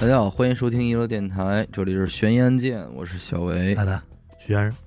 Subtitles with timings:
[0.00, 3.74] 大家好，欢迎收听一楼电台，这里是悬疑案件，我是小维。
[3.74, 4.00] 好的，
[4.38, 4.78] 徐先生，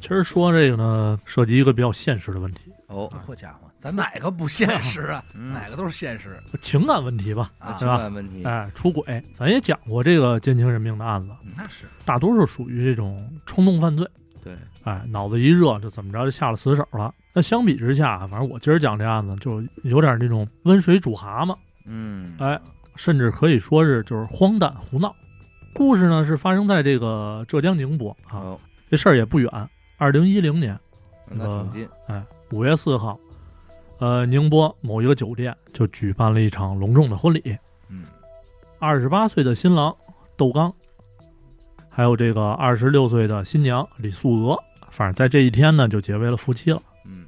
[0.00, 5.22] 其实说这个呢，涉及一个比较现实的问题，哦，好家伙，咱哪个不现实啊？
[5.36, 5.52] 嗯。
[5.52, 6.42] 哪个都是现实。
[6.62, 11.84] 情感问题吧，啊情对吧感问题，哎，出轨，咱也讲过这个奸情人命的案子，那是。
[12.06, 14.08] 大多数属于这种冲动犯罪，
[14.42, 17.14] 对，哎，脑子一热就怎么着就下了死手了。
[17.34, 22.58] 那相比之下，反正我今儿讲这案子就有点那种温水煮蛤蟆，嗯，哎，
[22.96, 25.14] 甚至可以说是就是荒诞胡闹。
[25.74, 29.50] 故事呢是发生在这个浙江宁波啊，好，这事儿也不远，
[29.96, 30.78] 二零一零年，
[31.28, 33.18] 那挺近，哎，五月四号，
[33.98, 37.56] 呃，宁波某一个酒店就举办了一场隆重的婚礼。
[37.88, 38.04] 嗯，
[38.78, 39.92] 二十八岁的新郎
[40.36, 40.72] 窦刚，
[41.88, 44.56] 还有这个二十六岁的新娘李素娥，
[44.90, 46.80] 反正在这一天呢就结为了夫妻了。
[47.04, 47.26] 嗯，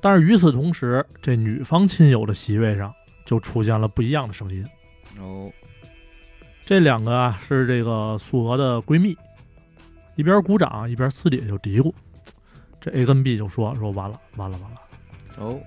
[0.00, 2.94] 但是与此同时，这女方亲友的席位上
[3.26, 4.64] 就出现了不一样的声音。
[5.18, 5.50] 哦，
[6.64, 9.16] 这两个啊是这个素娥的闺蜜，
[10.16, 11.92] 一边鼓掌一边私底下就嘀咕。
[12.80, 14.80] 这 A 跟 B 就说说完了完了完了。
[15.38, 15.58] 哦，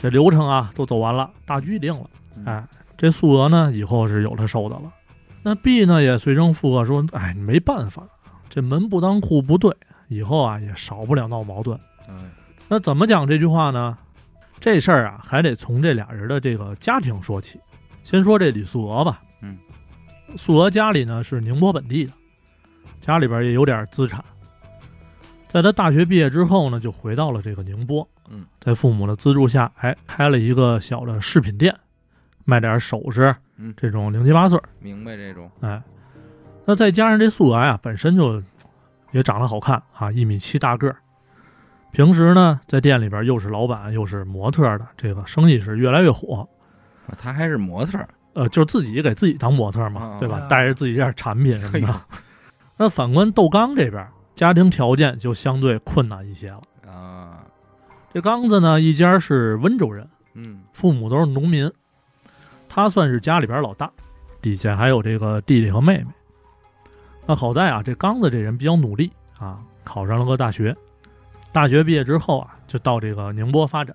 [0.00, 2.04] 这流程啊都走完了，大局已定了。
[2.36, 2.64] 嗯哎，
[2.96, 4.92] 这素娥呢以后是有他受的了。
[5.42, 8.06] 那 B 呢也随声附和说：“哎，没办法，
[8.48, 9.74] 这门不当户不对，
[10.08, 11.78] 以后啊也少不了闹矛盾。
[12.08, 12.14] 哎，
[12.68, 13.96] 那怎么讲这句话呢？
[14.60, 17.58] 这事儿啊还得从这俩人的这个家庭说起。
[18.02, 19.22] 先说这李素娥吧。
[19.42, 19.58] 嗯，
[20.36, 22.12] 素娥家里呢是宁波本地的，
[23.00, 24.24] 家里边也有点资产。
[25.48, 28.08] 在他大学毕业之后呢，就回到了这个宁波。
[28.30, 31.76] 嗯，在父母的资助下，哎，开了一个小的饰品店，
[32.44, 34.62] 卖点首饰，嗯这种零七八碎儿。
[34.78, 35.82] 明白这种，哎，
[36.64, 38.40] 那再加上这素娥啊，本身就
[39.10, 40.96] 也长得好看啊，一米七大个儿。
[41.90, 46.48] 平时呢，在店里边又是老板又是模特的，这个生意是越来越火。
[47.10, 50.48] 啊他还是模特儿，呃，就是自己给自己当模特嘛啊，对吧啊？
[50.48, 52.00] 带着自己这点产品什么的。
[52.78, 56.62] 那反观窦刚这边，家庭条件就相对困难一些了。
[56.90, 57.44] 啊，
[58.14, 61.70] 这刚子呢，一家是温州人，嗯，父母都是农民，
[62.68, 63.90] 他算是家里边老大，
[64.40, 66.06] 底下还有这个弟弟和妹妹。
[67.26, 70.74] 那好在啊，这刚子这人比较努力啊，考上了个大学。
[71.52, 73.94] 大学毕业之后啊，就到这个宁波发展，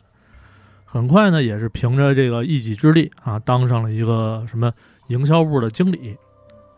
[0.95, 4.71] 很快呢，也是凭着这个一己之力啊，当上了一个什么
[5.07, 6.15] 营销部的经理，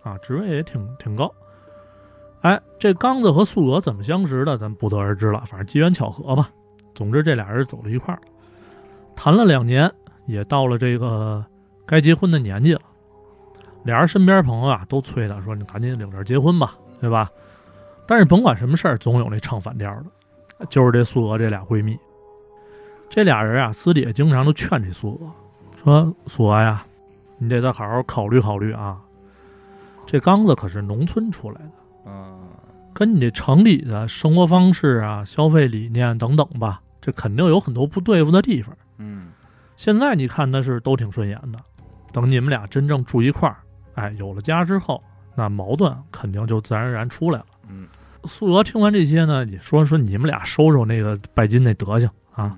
[0.02, 1.32] 啊，职位也挺挺高。
[2.42, 6.50] 哎，这刚子和素娥怎么相识的，咱不得而知了，反正机缘巧合吧。
[6.96, 8.20] 总之，这俩人走到一块儿，
[9.16, 9.88] 谈了两年，
[10.26, 11.46] 也到了这个
[11.86, 12.82] 该结婚的年纪了。
[13.84, 17.30] 俩人身边朋友啊都催他说：“你赶紧领证结婚吧，对吧？”
[18.08, 19.94] 但是甭管什么事儿，总有那唱反调
[20.58, 21.96] 的，就是这素娥这俩闺蜜。
[23.10, 25.32] 这俩人啊，私底下经常都劝这素娥，
[25.84, 26.86] 说：“素娥呀，
[27.38, 28.98] 你得再好好考虑考虑啊。
[30.06, 31.72] 这刚子可是农村出来的。”
[32.12, 32.38] 啊，
[32.94, 38.76] 跟你这城里的生活方式啊、消费理念等等吧，这肯定有很多不对付的地方。
[38.98, 39.28] 嗯，
[39.76, 41.60] 现在你看他是都挺顺眼的，
[42.12, 43.58] 等你们俩真正住一块儿，
[43.96, 45.04] 哎，有了家之后，
[45.36, 47.46] 那矛盾肯定就自然而然出来了。
[47.70, 47.88] 嗯，
[48.24, 52.58] 素娥听完这些呢，也说说你们俩收收那个拜金那德行啊，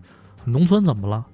[0.51, 1.25] 农村怎么了，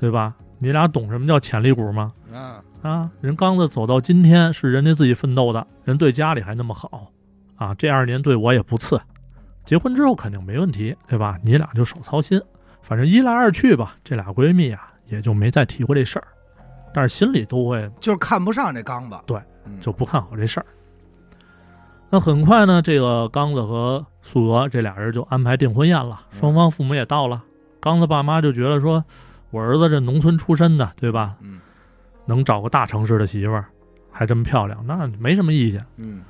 [0.00, 0.34] 对吧？
[0.58, 2.12] 你俩懂什么叫潜力股吗？
[2.32, 7.10] 啊，啊，人刚子走到今天是人家自己奋斗的，人对家里还那么好，
[7.56, 8.98] 啊，这二年对我也不次，
[9.64, 11.38] 结婚之后肯定没问题，对吧？
[11.42, 12.40] 你俩就少操心，
[12.82, 16.26] 反正一来二去吧，这俩闺蜜啊也就没再提过这事儿，
[16.94, 19.38] 但是心里都会就是看不上这刚子，对
[19.80, 20.66] 就不看好这事儿。
[22.08, 27.42] 那很快呢，这个刚子和素娥这俩人就安排订婚宴了，双方父母也到了。
[27.84, 29.04] 刚子爸妈就觉得说，
[29.50, 31.36] 我儿子这农村出身的，对吧？
[31.42, 31.60] 嗯
[32.24, 33.66] 能找个大城市的媳妇儿，
[34.10, 35.84] 还这么漂亮，那没什么意见。
[35.98, 36.22] 嗯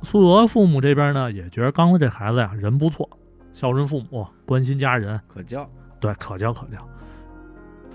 [0.00, 3.06] 素娥父母这边呢，也觉得刚子这孩子呀人不错，
[3.52, 5.68] 孝顺父母，关心家人，可教，
[6.00, 6.78] 对，可教可教。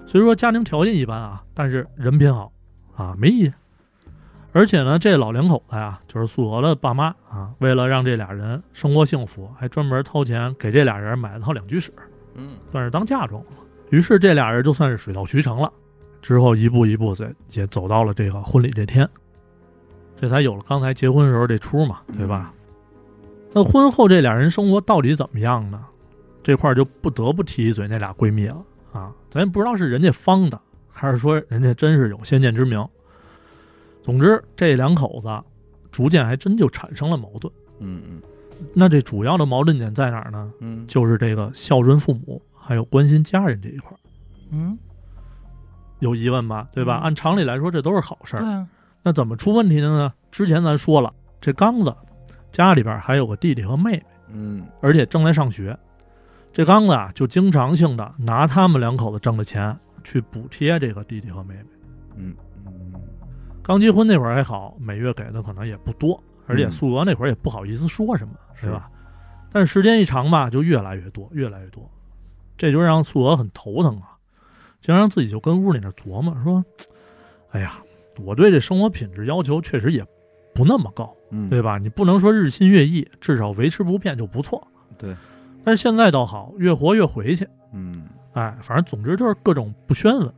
[0.05, 2.51] 虽说家庭条件一般啊，但是人品好
[2.95, 3.53] 啊，没意见。
[4.51, 11.91] 而且呢，这老两口子呀，就是素娥的爸妈啊，为了让这俩人生活幸福，还专门掏钱给这俩人买了套两居室，
[12.39, 13.51] 嗯算是当嫁妆了。
[13.89, 15.71] 于是这俩人就算是水到渠成了。
[16.21, 19.09] 之后一步一步在也走到了这个婚礼这天，
[20.15, 22.53] 这才有了刚才结婚时候这出嘛，对吧？
[23.53, 25.83] 那婚后这俩人生活到底怎么样呢？
[26.43, 29.11] 这块儿就不得不提一嘴那俩闺蜜了啊！
[29.29, 30.59] 咱也不知道是人家方的，
[30.89, 32.85] 还是说人家真是有先见之明。
[34.01, 35.43] 总之，这两口子
[35.91, 37.53] 逐渐还真就产生了矛盾。
[37.79, 38.21] 嗯嗯
[38.73, 40.51] 那这主要的矛盾点在哪儿呢？
[40.59, 43.97] 嗯，就是这个孝顺父母，还有关心家人这一块儿。
[44.51, 44.77] 嗯，
[45.99, 46.67] 有疑问吧？
[46.73, 46.99] 对吧？
[46.99, 48.39] 嗯按常理来说，这都是好事儿。
[48.41, 48.67] 对啊，
[49.03, 50.13] 那怎么出问题的呢？
[50.31, 51.95] 之前咱说了，这刚子
[52.51, 55.77] 家里边还有个弟弟和妹妹，嗯而且正在上学。
[56.51, 61.65] 这刚子啊，就经常性的拿他们两口子挣的钱去补贴这个弟弟和妹妹。
[62.17, 62.35] 嗯
[62.65, 62.93] 嗯
[63.61, 68.89] 刚结婚那会儿还好，每月给的可能也不多，而且嗯素娥那会儿也不好意思说什么，是吧？
[69.53, 71.89] 但是时间一长吧，就越来越多，越来越多，
[72.57, 74.17] 这就让素娥很头疼啊，
[74.81, 76.63] 经常自己就跟屋里那琢磨说
[77.51, 77.73] ：“哎呀，
[78.23, 80.05] 我对这生活品质要求确实也
[80.53, 81.77] 不那么高，嗯，对吧？
[81.77, 84.67] 你不能说日新月异，至少维持不变就不错。
[84.97, 85.15] 对，
[85.63, 90.31] 但是现在倒好，越活越回去，嗯哎，反正总之就是各种不宣稳，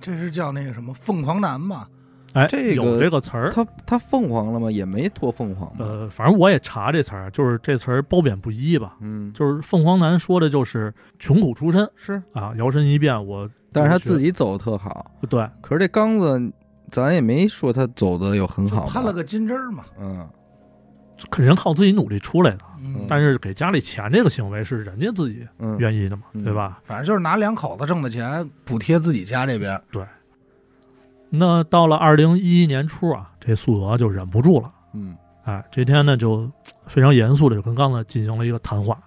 [0.00, 1.88] 这是叫那个什么凤凰男吧？
[2.34, 3.50] 哎，这个有这个词儿。
[3.50, 4.70] 他他凤凰了吗？
[4.70, 5.84] 也没多凤凰吧。
[5.86, 8.96] 呃，反正我也查这词儿，就是这词儿褒贬不一吧。
[9.00, 15.10] 嗯，就是凤凰男说的就是穷苦出身是，啊，摇身一变我，但是他自己走的特好。
[15.28, 16.52] 对，可是这刚子，
[16.90, 19.84] 咱也没说他走的有很好攀了个金枝儿嘛。
[19.98, 20.28] 嗯
[21.30, 22.58] 肯定靠自己努力出来的。
[22.78, 26.78] 嗯，但是给家里钱这个行为是人家自己嗯，愿意的嘛，嗯对吧？
[26.84, 29.80] 反正就是拿两口子挣的钱补贴自己家这边。
[31.30, 36.50] 那到了二零一一年初啊，这素娥就忍不住了，嗯哎，这天呢就
[36.86, 38.98] 非常严肃的就跟刚子进行了一个谈话，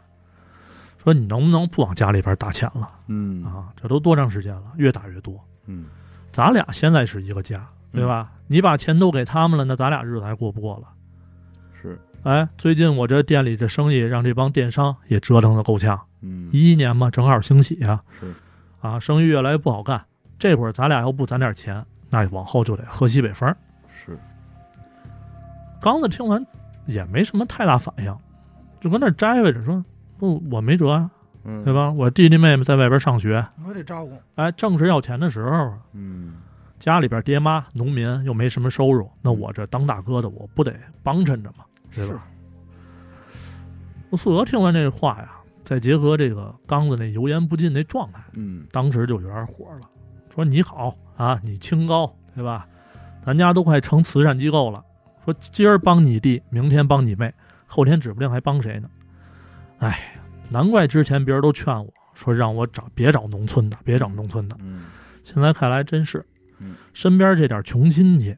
[1.02, 3.68] 说你能不能不往家里边打钱了嗯啊？
[3.82, 5.40] 这都多长时间了，越打越多。
[5.66, 5.86] 嗯
[6.32, 8.32] 咱俩现在是一个家，对吧？
[8.48, 10.88] 你把钱都给他们了，那咱俩日子还过不过了？
[11.82, 16.00] 是，哎，最近我这店里这生意让这帮电商也折腾的够呛。
[16.22, 18.34] 嗯一一年嘛，正好兴起啊、是，
[18.82, 20.06] 啊，生意越来越不好干。
[20.38, 23.54] 这会儿咱俩要不攒点钱，那往后就得喝西北风。
[23.90, 24.18] 是，
[25.82, 26.46] 刚子听完
[26.86, 28.16] 也没什么太大反应，
[28.80, 29.84] 就跟那儿摘呗着说
[30.18, 31.10] ：“不，我没辙啊，
[31.44, 31.74] 嗯对？
[31.74, 31.92] 吧？
[31.92, 34.14] 我弟弟妹妹在外边上学，我得照顾。
[34.36, 36.36] 哎，正是要钱的时候，嗯
[36.80, 40.74] 家里边爹妈农民又没什么收入，那我这当大哥的，我不得
[41.04, 41.66] 帮衬着吗？
[41.92, 42.26] 是吧？
[44.10, 45.30] 我素娥听完这话呀，
[45.64, 49.82] 再结合这个刚子那油盐不进那状态，嗯当时就有点火了，
[50.34, 52.66] 说你好啊，你清高，对吧？
[53.26, 54.82] 咱家都快成慈善机构了，
[55.26, 57.34] 说今儿帮你弟，明天帮你妹，
[57.68, 58.90] 后天指不定还帮谁呢。
[59.80, 60.16] 哎，
[60.50, 64.56] 难怪之前别人都劝我说让我找别找农村的，别找农村的。
[64.62, 64.86] 嗯
[65.22, 66.26] 现在看来真是
[66.60, 68.36] 嗯，身边这点穷亲戚，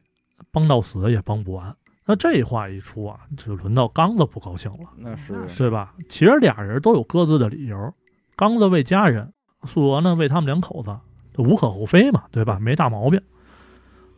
[0.50, 1.74] 帮到死也帮不完。
[2.04, 5.94] 那这话一出啊，就轮到刚子不高兴了，那是是对吧？
[6.08, 7.94] 其实俩人都有各自的理由，
[8.34, 9.32] 刚子为家人，
[9.64, 12.58] 素娥呢为他们两口子，这无可厚非嘛，对吧？
[12.60, 13.20] 没大毛病。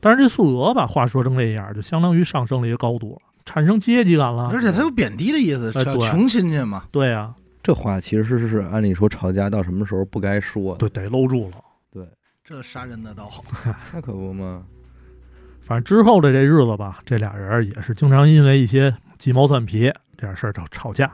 [0.01, 4.51] 但是这素娥把话说成这样，就相当于上升了一个高度了，产生阶级感了。
[4.53, 6.85] 而且他有贬低的意思，叫穷亲戚嘛。
[6.91, 11.57] 对呀、这话其实是按理说吵架到什么时候不该说的，对，得搂住了。
[11.91, 12.07] 对
[12.45, 13.31] 这杀人的刀，
[13.95, 14.63] 那可不嘛。
[15.63, 21.11] 反正之后的这日子吧，这俩人也是经常因为一些鸡毛蒜皮这点事儿吵吵架，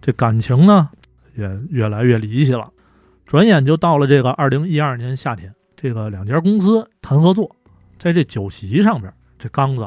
[0.00, 0.88] 这感情呢
[1.34, 2.70] 也越来越离奇了。
[3.28, 7.54] 转眼就到了这个二零一二年夏天，这个两家公司谈合作，
[7.98, 9.86] 在这酒席上边，这刚子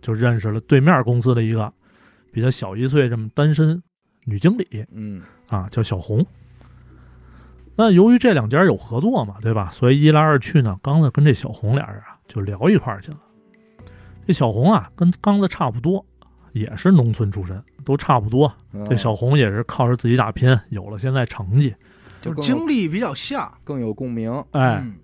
[0.00, 1.72] 就认识了对面公司的一个
[2.30, 3.82] 比他小一岁这么单身
[4.24, 6.24] 女经理嗯啊，叫小红。
[7.74, 9.68] 那由于这两家有合作嘛，对吧？
[9.72, 13.18] 所以一来二去呢，刚子跟这小红俩人啊就聊一块儿去了。
[14.28, 16.06] 这小红啊，跟刚子差不多，
[16.52, 18.46] 也是农村出身，都差不多。
[18.70, 21.74] 哦这小红也是靠着自己打拼，有了现在成绩。
[22.20, 23.52] 就是经历比较像。
[23.64, 24.32] 更有共鸣。
[24.52, 24.94] 哎，嗯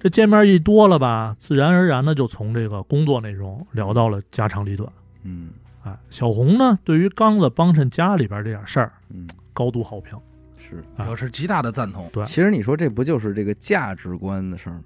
[0.00, 4.90] 这见面一多了吧，自然而然的就从这个工作内容聊到了家长里短。
[5.22, 5.50] 嗯
[5.82, 10.18] 哎，小红呢，对于刚子帮衬家里边这点事儿，嗯，高度好评。
[10.58, 10.82] 是。
[10.96, 12.08] 啊表示极大的赞同。
[12.12, 14.82] 对其实你说这不就是这个价值观的事儿吗？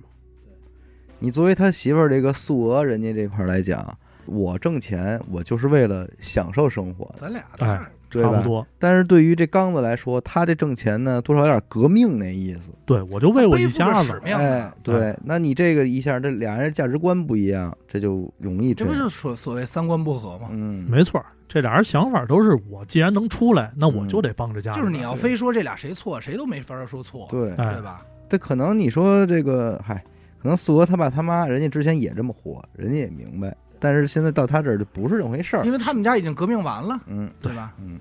[1.21, 8.31] 你作为他媳妇儿这个素娥人家这块儿来讲，我挣钱我就是为了享受生活，咱俩的事儿，对吧？
[8.31, 8.67] 差不多。
[8.79, 12.71] 但是对于这刚子来说，他这挣钱呢，多少有点革命那意思。
[12.85, 14.13] 对，我就为我一家子。
[14.13, 20.49] 使命哎啊，对，那你这个一下，这俩人价值观不一样，这就容易这不就是所所谓三观不合吗？
[20.51, 24.73] 嗯，没错，这俩人想法都是我既然能出来，那我嗯就得帮着家。
[24.73, 28.03] 就是你要非说这俩谁错，谁都没法说错，对，哎对吧？
[28.29, 30.03] 这可能你说这个，嗨，
[30.43, 35.73] 可能素娥他爸他妈人家之前也这么活，人家也明白，但是现在到他这儿就不是这么回事儿因。
[35.73, 37.75] 为他们家已经革命完了，嗯对吧？
[37.81, 38.01] 嗯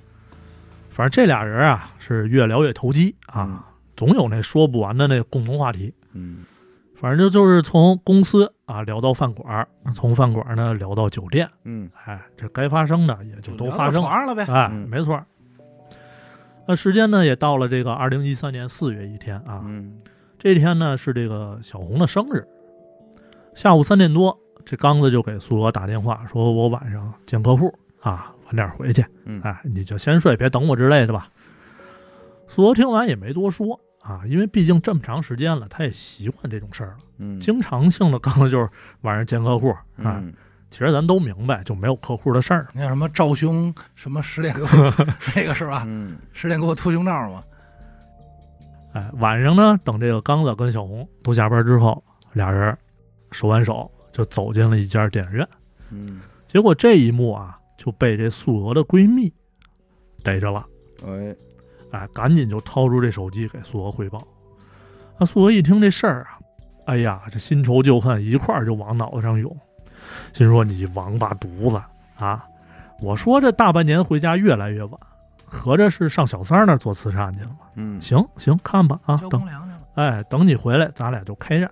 [0.89, 3.65] 反正这俩人啊是越聊越投机嗯啊，
[3.95, 5.93] 总有那说不完的那共同话题。
[6.13, 6.45] 嗯
[6.99, 14.25] 反正就就是从公司啊聊到饭馆，从饭馆呢聊到酒店，嗯哎，这该发生的也就都发生了。
[14.25, 14.43] 了呗。
[14.51, 15.23] 哎，嗯没错。
[16.67, 19.95] 那时间呢也到了这个二零一三年四月一天啊，嗯
[20.39, 22.43] 这天呢是这个小红的生日。
[23.53, 24.35] 下午三点多，
[24.69, 31.29] 这刚子就给苏娥打电话，说我晚上见客户啊，晚点回去，嗯哎，你就先睡，别等我之类的吧。
[32.49, 38.69] 苏娥听完也没多说啊，因为毕竟这么长时间了，他也习惯这种事儿了，嗯经常性的刚子就是
[39.03, 40.19] 晚上见客户啊。
[40.19, 40.33] 嗯
[40.69, 42.67] 其实咱都明白，就没有客户的事儿。
[42.73, 44.67] 那叫什么赵兄，什么十点给我
[45.33, 45.83] 那个是吧？
[45.85, 47.41] 嗯十点给我脱胸罩嘛。
[48.91, 52.77] 哎，晚上呢，等这个刚子跟小红都下班之后，俩人
[53.31, 55.47] 手挽手就走进了一家电影院。
[55.89, 59.31] 嗯，结果这一幕啊，就被这素娥的闺蜜
[60.23, 60.65] 逮着了。
[61.05, 61.35] 哎，
[61.91, 64.21] 哎，赶紧就掏出这手机给素娥汇报。
[65.17, 66.39] 那素娥一听这事儿啊，
[66.85, 69.55] 哎呀，这新仇旧恨一块儿就往脑子上涌，
[70.33, 71.81] 心说你王八犊子
[72.17, 72.45] 啊！
[72.99, 74.99] 我说这大半年回家越来越晚，
[75.45, 77.55] 合着是上小三儿那儿做慈善去了？
[77.75, 79.47] 嗯行行，看吧啊，等。
[79.93, 81.71] 哎，等你回来，咱俩就开战。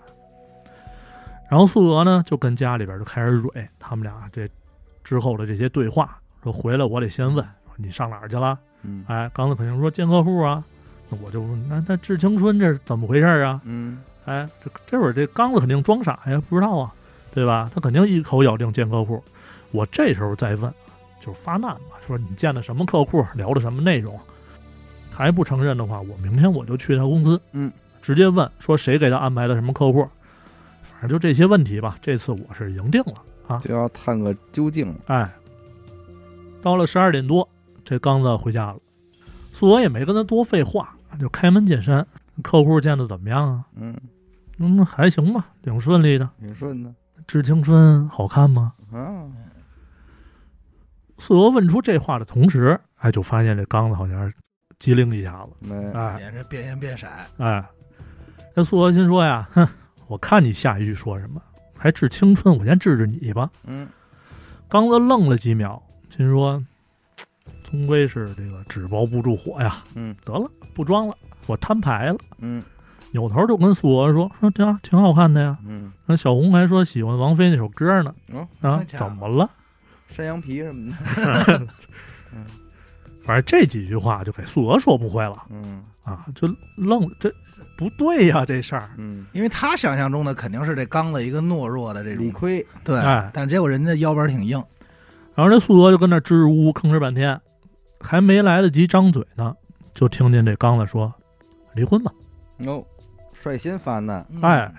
[1.50, 4.48] 然后素娥呢，就跟家里边就开始蕊他们俩这
[5.04, 8.58] 之后的这些对话，说回来我得先问，说你上哪儿去了？
[8.84, 10.64] 嗯哎，刚子肯定说见客户啊，
[11.10, 13.62] 那我就问，那那致青春这是怎么回事啊？
[13.64, 16.94] 嗯哎，这这会儿这刚子肯定装傻呀，不知道啊，
[17.32, 17.70] 对吧？
[17.74, 19.24] 他肯定一口咬定见客户。
[19.72, 20.74] 我这时候再问，
[21.20, 24.20] 就是发难嘛，说你见的什么客户，聊的什么内容，
[25.12, 27.72] 还不承认的话，我明天我就去他公司，嗯，
[28.02, 30.08] 直接问说谁给他安排的什么客户，
[31.00, 31.98] 反正就这些问题吧。
[32.02, 33.58] 这次我是赢定了啊！
[33.60, 34.96] 就要探个究竟了。
[35.08, 35.32] 哎，
[36.62, 37.48] 到了十二点多，
[37.84, 38.78] 这刚子回家了，
[39.54, 42.06] 素娥也没跟他多废话，就开门见山，
[42.42, 43.66] 客户见的怎么样啊？
[43.76, 43.96] 嗯，
[44.58, 46.30] 嗯，还行吧，挺顺利的。
[46.40, 46.94] 挺顺的
[47.28, 48.74] 致青春好看吗？
[48.92, 49.26] 啊。
[51.18, 54.36] 素娥问出这话的同时，哎，就发现这刚子好像是
[54.80, 57.08] 机灵一下子，没，哎也是变颜变色。
[57.38, 57.64] 哎，
[58.56, 59.66] 这素娥心说呀，哼，
[60.08, 61.42] 我看你下一句说什么，
[61.78, 63.50] 还治青春，我先治治你吧。
[63.66, 63.88] 嗯
[64.68, 65.82] 刚子愣了几秒，
[66.16, 66.64] 心说，
[67.64, 71.16] 终归是这个纸包不住火呀，嗯得了，不装了，
[71.48, 72.18] 我摊牌了。
[72.40, 72.62] 嗯
[73.12, 75.58] 扭头就跟素娥说，说对啊，挺好看的呀。
[75.66, 79.50] 嗯，那小红还说喜欢王菲那首歌呢，哦，啊怎么了？
[80.10, 81.68] 山羊皮什么的。
[83.24, 86.48] 反正这几句话就给素娥说不会了嗯啊，就
[86.78, 87.34] 愣这
[87.76, 88.90] 不对呀、这事儿。
[88.98, 92.66] 嗯，因为他想象中的肯定是这刚子一个懦弱的这种，理亏。
[92.84, 94.64] 对哎，但结果人家腰板挺硬，
[95.34, 97.40] 然后这素娥就跟那支支吾吾吭哧半天，
[98.00, 99.54] 还没来得及张嘴呢，
[99.94, 101.14] 就听见这刚子说
[101.76, 102.12] ：“离婚吧。
[102.66, 102.86] 哦，
[103.34, 104.26] 率先翻难。
[104.30, 104.72] 嗯哎，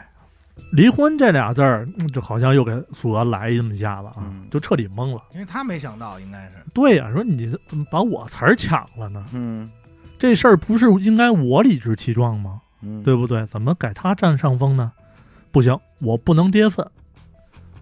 [0.72, 5.22] 离婚这俩字儿，嗯就好像又给素娥来这么一下子啊，嗯就彻底懵了。
[5.34, 9.24] 因为他没想到应该是，对呀、说你怎么把我词儿抢了呢？
[9.34, 9.70] 嗯
[10.18, 12.60] 这事儿不是应该我理直气壮吗？
[12.82, 13.44] 嗯，对不对？
[13.46, 14.92] 怎么改他占上风呢？
[15.50, 16.86] 不行，我不能跌份，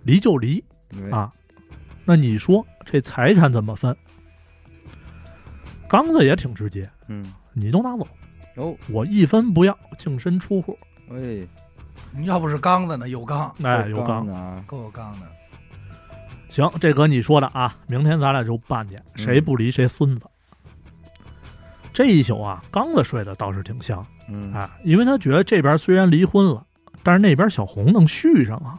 [0.02, 0.62] 离就离
[1.10, 1.32] 啊。
[2.04, 3.96] 那你说这财产怎么分？
[5.88, 8.06] 刚子也挺直接，嗯你都拿走，
[8.56, 10.76] 哦，我一分不要，净身出户。
[11.10, 11.46] 哎，
[12.24, 14.62] 要不是刚子呢，有刚，哎，有刚的啊。
[14.66, 15.26] 够有刚的。
[16.48, 20.26] 行，这搁你说的啊，明天咱俩就办去，谁不离谁孙子。
[21.94, 26.66] 这一宿啊，刚子睡得倒是挺香嗯啊，因为他觉得这边虽然离婚了，
[27.02, 28.76] 但是那边小红能续上啊，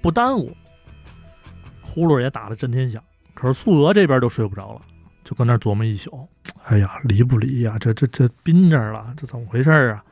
[0.00, 0.56] 不耽误。
[1.82, 3.02] 呼噜也打得震天响，
[3.34, 4.80] 可是素娥这边就睡不着了，
[5.24, 6.28] 就跟那琢磨一宿。
[6.64, 10.02] 哎呀，离不离呀、这这这憋着了，这怎么回事啊？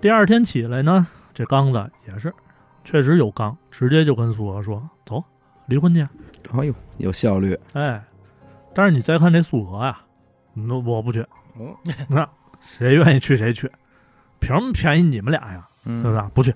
[0.00, 2.32] 第二天起来呢，这刚子也是，
[2.84, 5.22] 确实有刚，直接就跟素娥说：“走，
[5.66, 6.00] 离婚去。
[6.52, 8.02] 哎呦，有效率。”哎，
[8.74, 10.00] 但是你再看这素娥呀，
[10.66, 11.20] 那我不去，
[11.58, 11.74] 哦，
[12.08, 12.28] 那
[12.60, 13.70] 谁愿意去谁去，
[14.40, 15.68] 凭什么便宜你们俩呀？
[15.84, 16.22] 是不是？
[16.34, 16.54] 不去。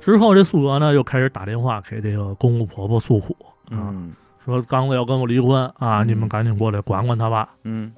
[0.00, 3.36] 之后，这素娥呢又开始打电话给这个公公婆婆诉苦
[3.70, 4.12] 啊，嗯
[4.44, 7.50] 说刚子要跟我离婚啊，嗯你们赶紧过来管管他吧。
[7.64, 7.92] 嗯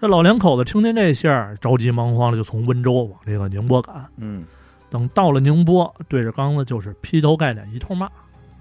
[0.00, 4.04] 这老两口子听见这信儿，着急忙慌的就从温州往这个宁波赶。
[4.18, 4.44] 嗯
[4.90, 8.06] 等到了宁波，对着刚子就是劈头盖脸一通骂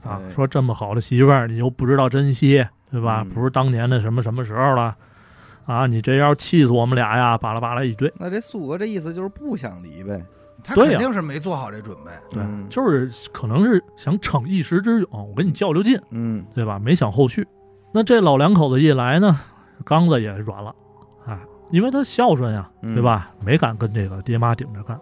[0.04, 3.22] 啊，哎说这么好的媳妇儿你又不知道珍惜，对吧？
[3.24, 4.96] 嗯不是当年的什么什么时候了
[5.66, 5.88] 啊？
[5.88, 7.38] 你这要气死我们俩呀！
[7.38, 8.12] 巴拉巴拉一堆。
[8.18, 10.24] 那这素娥这意思就是不想离呗。
[10.64, 12.12] 他肯定是没做好这准备。
[12.32, 16.80] 对，嗯就是可能是想逞一时之勇，我跟你较较劲，嗯对吧？
[16.80, 17.46] 没想后续。
[17.92, 19.38] 那这老两口子一来呢，
[19.84, 20.74] 刚子也软了，
[21.26, 21.38] 哎，
[21.70, 23.32] 因为他孝顺呀，嗯对吧？
[23.44, 24.98] 没敢跟这个爹妈顶着干，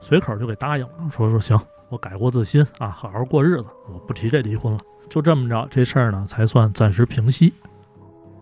[0.00, 1.56] 随口就给答应了，说说行，
[1.88, 4.78] 我改过自新啊，好好过日子，我不提这离婚了。
[5.08, 7.52] 就这么着，这事儿呢才算暂时平息。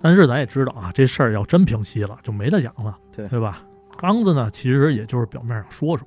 [0.02, 3.62] 但是咱也知道啊，这事儿要真平息了，就没得讲了，对对吧？
[3.96, 6.06] 刚子呢，其实也就是表面上说说，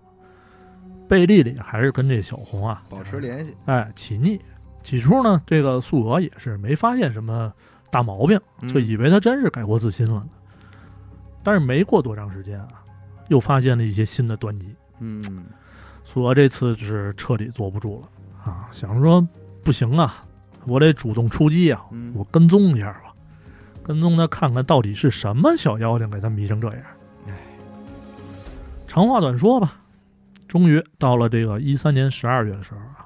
[1.08, 4.40] 背地里还是跟这小红啊保持联系，哎起腻。
[4.84, 7.52] 起初呢，这个素娥也是没发现什么
[7.90, 10.30] 大毛病，就以为他真是改过自新了呢。
[11.42, 12.84] 但是没过多长时间啊，
[13.30, 14.76] 又发现了一些新的端倪。
[15.00, 15.46] 嗯
[16.04, 19.28] 素娥这次是彻底坐不住了啊，想说
[19.64, 20.24] 不行啊，
[20.68, 23.05] 我得主动出击啊，嗯我跟踪一下吧，
[23.86, 26.82] 跟踪他看看到底是什么小妖精给他迷成这样。
[27.28, 27.34] 唉，
[28.88, 29.76] 长话短说吧，
[30.48, 33.06] 终于到了这个一三年十二月的时候啊，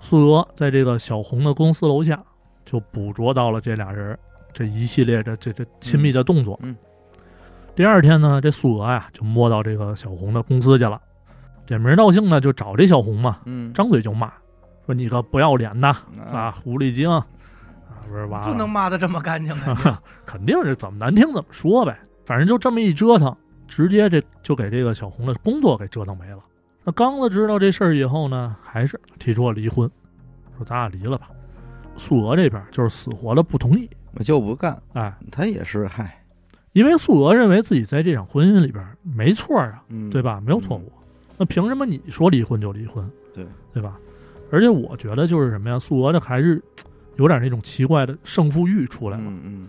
[0.00, 2.20] 素娥在这个小红的公司楼下
[2.64, 4.18] 就捕捉到了这俩人
[4.52, 6.58] 这一系列的这这亲密的动作。
[6.62, 6.72] 嗯。
[6.72, 6.76] 嗯
[7.76, 11.00] 第二天呢，这素娥呀就摸到这个小红的公司去了，
[11.64, 13.72] 点名道姓呢就找这小红嘛，嗯。
[13.72, 14.30] 张嘴就骂，
[14.84, 15.96] 说你个不要脸的啊，
[16.30, 17.24] 啊狐狸精啊，
[18.10, 23.34] 不是完了，不能骂的这么干净，啊 肯定是怎么难听怎么说呗，反正就这么一折腾，
[23.68, 26.40] 直接这就给这个小红的工作给折腾没了。
[26.82, 29.88] 那刚子知道这事儿以后呢，还是提出了离婚，
[30.56, 31.28] 说咱俩离了吧。
[31.96, 36.22] 素娥这边就是死活的不同意，我就不干，哎，他也是嗨，
[36.72, 40.40] 因为素娥认为自己在这场婚姻里边没错啊，嗯，对吧？
[40.40, 40.90] 没有错误，
[41.36, 43.08] 那凭什么你说离婚就离婚？
[43.34, 43.98] 对对吧？
[44.50, 46.60] 而且我觉得就是什么呀，素娥这还是
[47.20, 49.22] 有点那种奇怪的胜负欲出来了。
[49.24, 49.68] 嗯嗯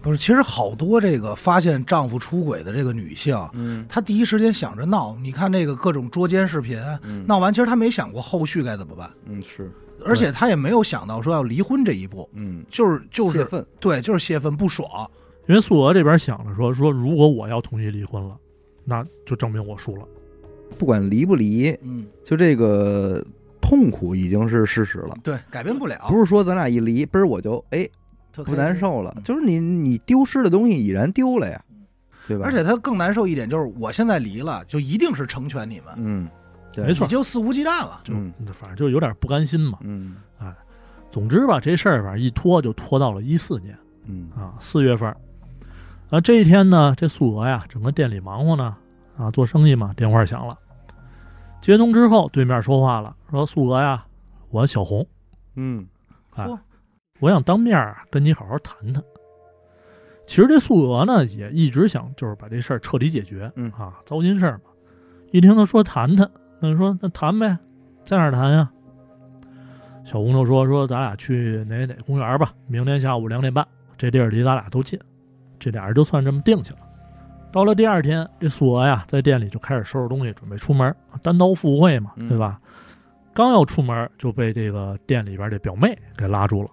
[0.00, 0.16] 不是。
[0.16, 5.16] 其实好多这个发现丈夫出轨的这个女性，嗯她第一时间想着闹。
[5.20, 9.70] 你看那个各种捉奸视频，嗯，闹完，其实她没想过后续该怎么办，嗯是，
[10.04, 14.88] 而且她也没有想到说要离婚这一步，嗯就是就是泄愤，对，就是泄愤不爽。
[15.48, 18.36] 因为素娥这边想着说说，如果我要同意离婚了，
[18.84, 20.06] 那就证明我输了。
[20.78, 23.24] 不管离不离，嗯，就这个
[23.62, 25.14] 痛苦已经是事实了。
[25.22, 27.88] 对，改变不了，不是说咱俩一离，嘣儿我就哎
[28.32, 29.22] 不特难受了，嗯。
[29.22, 31.62] 就是你你丢失的东西已然丢了呀，
[32.28, 32.44] 对吧？
[32.44, 36.28] 而且他更难受一点就是，我现在离了，就一定是成全你们，嗯，
[36.76, 37.06] 没错。
[37.06, 38.00] 你就肆无忌惮了。
[38.04, 39.78] 就、嗯反正就有点不甘心嘛。
[39.80, 40.16] 嗯。
[40.38, 40.52] 哎
[41.10, 43.78] 总之吧，这事儿反正一拖就拖到了一四年。
[44.06, 44.28] 嗯。
[44.36, 45.16] 啊四月份儿。
[46.10, 48.76] 啊，这一天呢，这素娥呀，整个店里忙活呢，
[49.16, 50.58] 啊，做生意嘛，电话响了，
[51.62, 54.04] 接通之后，对面说话了，说素娥呀，
[54.50, 55.06] 我小红，
[55.54, 55.86] 嗯
[56.34, 56.46] 哎，
[57.20, 59.02] 我想当面啊跟你好好谈谈。
[60.26, 64.70] 其实这素娥呢也一直想就是把这事儿彻底解决，嗯啊，糟心事儿嘛。
[65.30, 66.28] 一听他说谈谈，
[66.60, 67.56] 那就说那谈呗，
[68.04, 68.70] 在哪儿谈呀？
[70.04, 73.64] 小红就说说咱俩去哪哪公园吧，明天下午两点半，
[73.96, 74.98] 这地儿离咱俩都近，
[75.60, 76.80] 这俩人就算这么定下了。
[77.52, 82.58] 到了第二天，这素娥呀在店里就开始收拾东西，准备出门，单刀赴会嘛，嗯对吧？
[83.34, 86.68] 刚要出门，就被这个店里边这表妹给拉住了，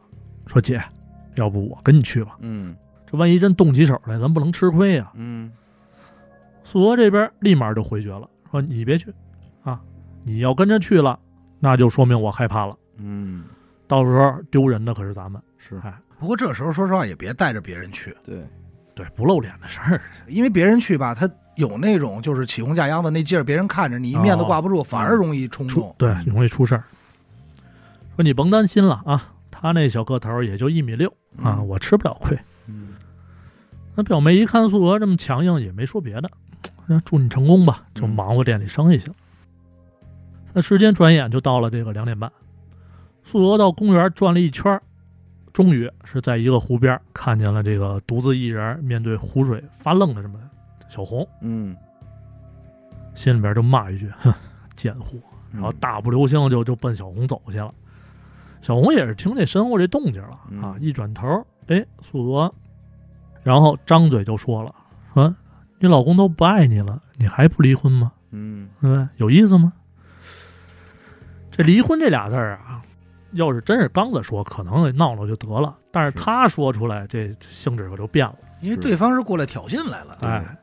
[0.48, 0.82] 说：“姐，
[1.36, 2.38] 要不我跟你去吧？
[2.40, 5.52] 嗯这万一真动起手来，咱不能吃亏呀、嗯
[6.64, 9.12] 素娥这边立马就回绝了，说：“你别去，
[9.64, 9.82] 啊，
[10.24, 11.20] 你要跟着去了，
[11.60, 13.46] 那就说明我害怕了，嗯，
[13.88, 15.42] 到时候丢人的可是咱们。
[15.58, 18.46] 是哎，不过这时候说实话，也别带着别人去，对，
[19.00, 25.96] 对，不露脸的事儿，因为别人去吧，他有那种就是起哄架秧子那劲儿，别人看着你面子挂不住，反而容易冲动。
[25.98, 26.84] 对容易出事儿。
[28.18, 31.10] 说你甭担心了啊，他那小个头儿也就一米六
[31.42, 32.38] 啊，嗯我吃不了亏。
[32.68, 32.90] 嗯
[33.96, 36.30] 那表妹一看素娥这么强硬，也没说别的，
[36.88, 39.16] 那祝你成功吧，就嗯忙活店里生意去了。
[40.52, 42.30] 那时间转眼就到了这个两点半，
[43.24, 44.82] 素娥到公园转了一圈儿，
[45.60, 50.40] 终于是在一个湖边看见了这个独自一人面对湖水发愣的这么
[50.88, 51.76] 小红，嗯，
[53.14, 54.34] 心里边就骂一句：“哼，
[54.74, 55.18] 贱货！”
[55.52, 57.74] 然然后大步流星就就奔小红走去了。
[58.62, 60.30] 小红也是听这身后这动静了
[60.62, 62.54] 啊，嗯一转头，哎，素娥，
[63.44, 64.74] 然后张嘴就说了
[65.14, 65.36] ：“说
[65.80, 68.14] 你老公都不爱你了，你还不离婚吗？
[68.32, 69.06] 嗯对不对？
[69.18, 69.74] 有意思吗？”
[71.52, 72.82] 这离婚这俩字儿啊，
[73.32, 78.36] 要是真是刚子说，可能闹闹就得了，但是是他说出来，这性质可就变了。
[78.62, 80.18] 因为对方是过来挑衅来了。
[80.22, 80.58] 对哎，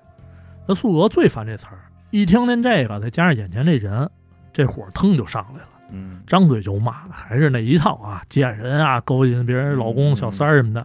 [0.67, 1.79] 那素娥最烦这词儿，
[2.11, 4.11] 一听见这个，再加上眼前这人，
[4.53, 5.69] 这火腾就上来了。
[5.91, 10.85] 嗯张嘴就骂，还是那一套啊，贱人啊，勾引别人老公、嗯小三儿什么的。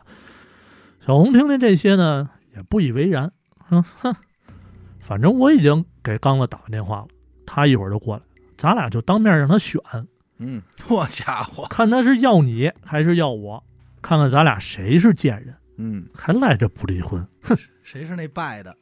[1.06, 4.16] 小红听见这些呢，也不以为然，哼：“哼，
[5.00, 7.08] 反正我已经给刚子打完电话了，
[7.46, 8.22] 他一会儿就过来，
[8.56, 9.82] 咱俩就当面让他选，
[10.42, 13.64] 嗯 好家伙，看他是要你还是要我，
[14.02, 18.76] 看看咱俩谁是贱人，嗯还赖着不离婚。”哼谁是那败的？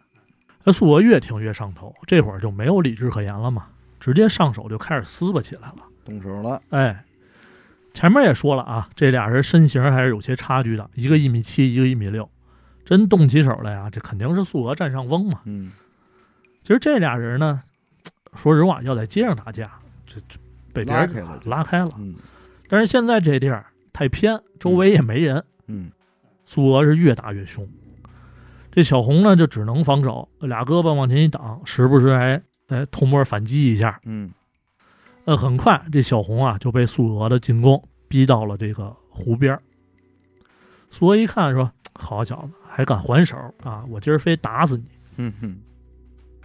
[0.63, 3.67] 那素娥越听越上头，这会儿就没有理智可言了嘛，
[3.99, 5.77] 直接上手就开始撕巴起来了。
[6.05, 7.03] 动手了，哎，
[7.93, 12.29] 前面也说了啊，这俩人身形还是有些差距的，一个一米七，一个一米六，
[12.83, 15.41] 真动起手来呀，这肯定是素娥占上风嘛。
[15.45, 15.71] 嗯
[16.61, 17.63] 其实这俩人呢，
[18.33, 19.71] 说实话，要在街上打架，
[20.05, 20.37] 这这
[20.73, 21.91] 被别人拉开了拉开了。
[21.97, 22.15] 嗯
[22.67, 25.91] 但是现在这地儿太偏，周围也没人，嗯
[26.45, 27.67] 苏俄是越打越凶。
[28.71, 33.99] 这小红呢，就只能防守，俩胳膊往前一挡，时不时还哎偷摸反击一下。
[34.05, 34.31] 嗯
[35.25, 39.61] 呃，很快这小红啊就被苏俄的进攻逼到了这个湖边儿。
[40.91, 43.83] 苏俄一看说：“好小子，还敢还手啊！
[43.89, 44.85] 我今儿非打死你！”
[45.17, 45.57] 嗯哼，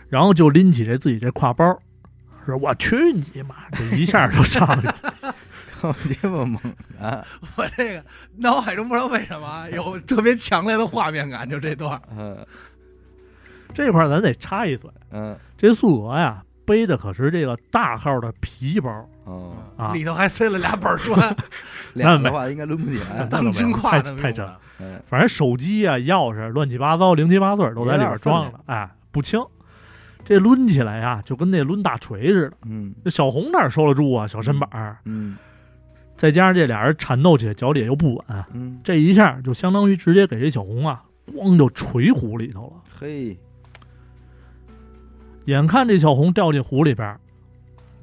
[0.08, 1.78] 然后就拎起这自己这挎包，
[2.44, 5.34] 说：“我去你妈！”这一下就上去了。
[5.80, 6.56] 好鸡巴猛
[7.00, 7.22] 啊！
[7.56, 8.04] 我这个
[8.36, 12.00] 脑海中不知道为什么有特别强烈的画面感，就这段。
[12.16, 12.38] 嗯
[13.74, 18.88] 这块儿咱得插一嘴，嗯这苏娥呀背的可是这个大号的皮包
[19.24, 21.36] 哦，啊，里头还塞了俩板砖，
[21.94, 23.24] 俩的话应该抡不起来。
[23.26, 24.58] 当军挎太的太真了。
[24.78, 29.40] 嗯反正手机啊、钥匙、乱七八糟、零七八碎都在里边装有了，哎，不轻。
[30.24, 32.56] 这抡起来呀，就跟那抡大锤似的。
[32.66, 34.26] 嗯这小红哪受得住啊？
[34.26, 35.36] 小身板儿，嗯
[36.16, 42.82] 再加上这俩人缠斗起来，脚底下又不稳，嗯，这一下就相当于直接给这小红啊，咣就锤湖里头了。
[42.98, 43.36] 嘿，
[45.46, 47.20] 眼看这小红掉进湖里边儿，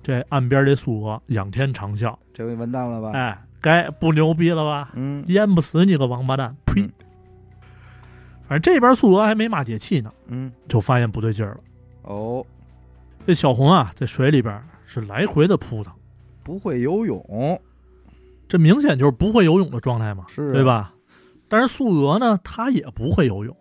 [0.03, 3.11] 这岸边这素娥仰天长啸，这回完蛋了吧？
[3.17, 4.91] 哎，该不牛逼了吧？
[4.93, 6.55] 嗯淹不死你个王八蛋！
[6.65, 6.81] 呸！
[6.83, 6.91] 嗯
[8.47, 11.59] 反正这边素娥还没骂解气呢，嗯就发现不对劲儿了。
[12.03, 12.45] 哦，
[13.25, 15.93] 这小红啊，在水里边是来回的扑腾，
[16.43, 17.59] 不会游泳
[18.47, 20.93] 这明显就是不会游泳的状态嘛，是啊对吧？
[21.47, 23.55] 但是素娥呢，她也不会游泳，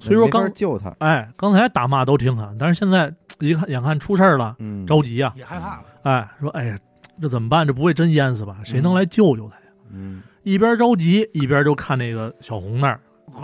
[0.00, 0.94] 所以说刚救她。
[0.98, 5.84] 哎，刚才打骂都挺狠，但是现在一看眼看出事儿了，嗯，着急啊，也害怕了。
[6.02, 6.78] 哎，说哎呀，
[7.20, 7.66] 这怎么办？
[7.66, 8.58] 这不会真淹死吧？
[8.64, 9.62] 谁能来救救她呀？
[9.90, 13.00] 嗯，一边着急，一边就看那个小红那儿，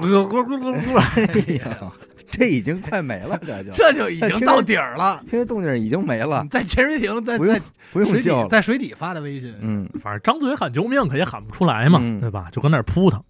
[1.16, 1.92] 哎呀，
[2.32, 5.20] 这已经快没了， 这就这就已经到底儿了。
[5.22, 8.48] 听这动静已经没了，在潜水艇，在不用在水底，不用救。
[8.48, 9.54] 在水底发的微信。
[9.60, 12.48] 嗯反正张嘴喊救命，可也喊不出来嘛，嗯对吧？
[12.52, 13.22] 就跟那儿扑腾。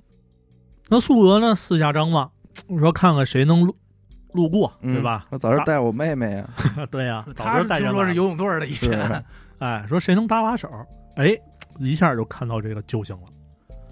[0.89, 2.31] 那素娥呢，四下张望，
[2.79, 3.77] 说看看谁能路
[4.33, 5.27] 路过，嗯，对吧？
[5.31, 6.49] 我早知带我妹妹呀。
[6.91, 9.01] 对呀、早他是听说是游泳队的，以前
[9.59, 10.69] 哎，说谁能搭把手？
[11.17, 11.37] 哎，
[11.79, 13.29] 一下就看到这个救星了，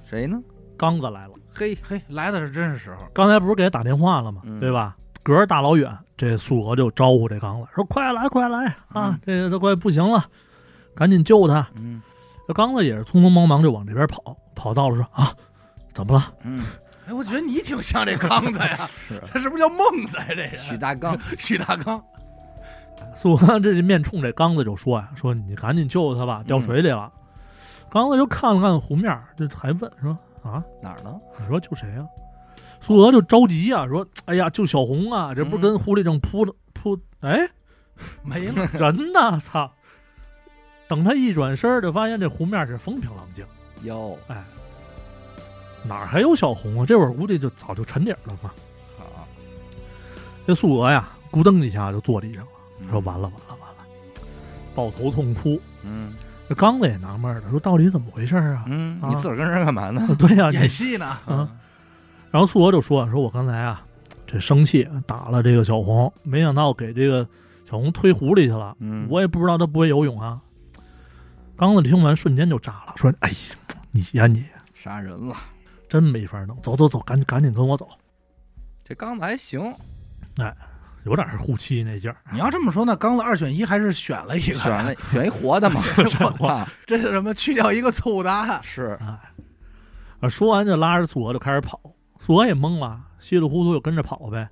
[0.09, 0.39] 谁呢？
[0.77, 1.33] 刚子来了。
[1.59, 3.03] 嘿，嘿，来的是真是时候。
[3.13, 4.43] 刚才不是给他打电话了吗？
[4.45, 4.97] 嗯对吧？
[5.23, 9.11] 隔着大老远，这苏娥就招呼这刚子说：“快来，快来啊！
[9.11, 10.25] 嗯这都快不行了，
[10.95, 11.67] 赶紧救他。
[11.77, 12.01] 嗯”
[12.49, 15.31] 这刚子也是匆匆忙忙就往这边跑，跑到了说：“啊，
[15.93, 16.33] 怎么了？
[16.45, 16.65] 嗯，
[17.07, 20.25] 哎，我觉得你挺像这刚子呀， 是他是不是叫孟子呀？
[20.29, 21.19] 这人许大刚。
[21.39, 22.03] 许大刚，
[23.15, 27.13] 苏娥这面冲这刚子就说呀：“说你赶紧救他吧，掉水里了。
[27.91, 31.21] 刚子就看了看湖面，就还问说：“啊，哪儿呢？
[31.39, 32.07] 你说救谁呀、
[32.81, 35.35] 苏俄就着急啊，说：“哎呀，救小红啊！
[35.35, 36.99] 这不跟狐狸正扑了扑？
[37.21, 37.49] 哎，
[38.23, 38.67] 没了。
[38.79, 39.41] 人呢？
[39.41, 39.71] 操！
[40.87, 43.45] 等他一转身儿，就发现这湖面是风平浪静，
[43.83, 44.43] 哟，哎，
[45.85, 46.87] 哪儿还有小红啊？
[46.87, 48.51] 这会儿估计就早就沉底儿了嘛。
[48.97, 49.27] 好，
[50.47, 52.49] 这苏俄呀，咕噔一下就坐地上了，
[52.81, 53.77] 嗯说：“完了，完了，完了！”
[54.75, 55.61] 抱头痛哭。
[55.83, 56.15] 嗯
[56.49, 61.49] 这刚子也纳闷了，说：“到底怎么回事啊嗯，啊你自个儿跟这儿干嘛呢？？” 对呀、演戏呢，啊。
[62.31, 63.83] 然后素娥就说：“说我刚才啊，
[64.27, 67.27] 这生气打了这个小红，没想到给这个
[67.69, 68.75] 小红推湖里去了。
[68.81, 70.41] 嗯，我也不知道他不会游泳啊。”
[71.57, 73.37] 刚子听完瞬间就炸了，说：“哎呀，
[73.91, 75.35] 你呀你杀人了。
[75.89, 77.89] 真没法弄，走走走，赶紧赶紧跟我走。
[78.85, 79.61] 这刚子还行，
[81.09, 82.17] 有点是护妻那劲儿。
[82.33, 85.81] 你要这么说，那刚子二选一还是选了一个，选了选一活的嘛，
[86.49, 87.33] 啊，这是什么？
[87.35, 88.61] 去掉一个错误答案。
[88.63, 89.19] 是，哎，
[90.21, 91.81] 啊，说完就拉着苏娥就开始跑，
[92.19, 94.49] 苏娥也懵了，稀里糊涂就跟着跑呗，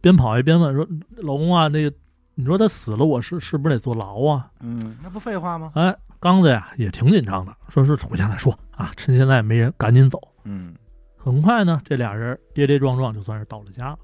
[0.00, 0.86] 边跑一边问说
[1.16, 1.92] ：“老公啊，那个
[2.34, 10.20] 你说他死了，我是是不是得坐牢啊嗯那不废话吗？？”哎，刚子呀也挺紧张的，说是回家再说啊，趁现在没人，赶紧走。
[10.44, 10.74] 嗯
[11.16, 13.98] 很快呢，这俩人跌跌撞撞就算是到了家了。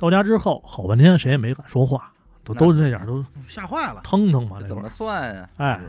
[0.00, 2.10] 到家之后，好半天谁也没敢说话，
[2.42, 4.00] 都那都这样都吓坏了。
[4.02, 4.60] 腾腾嘛。
[4.62, 5.48] 怎么算啊？
[5.58, 5.80] 哎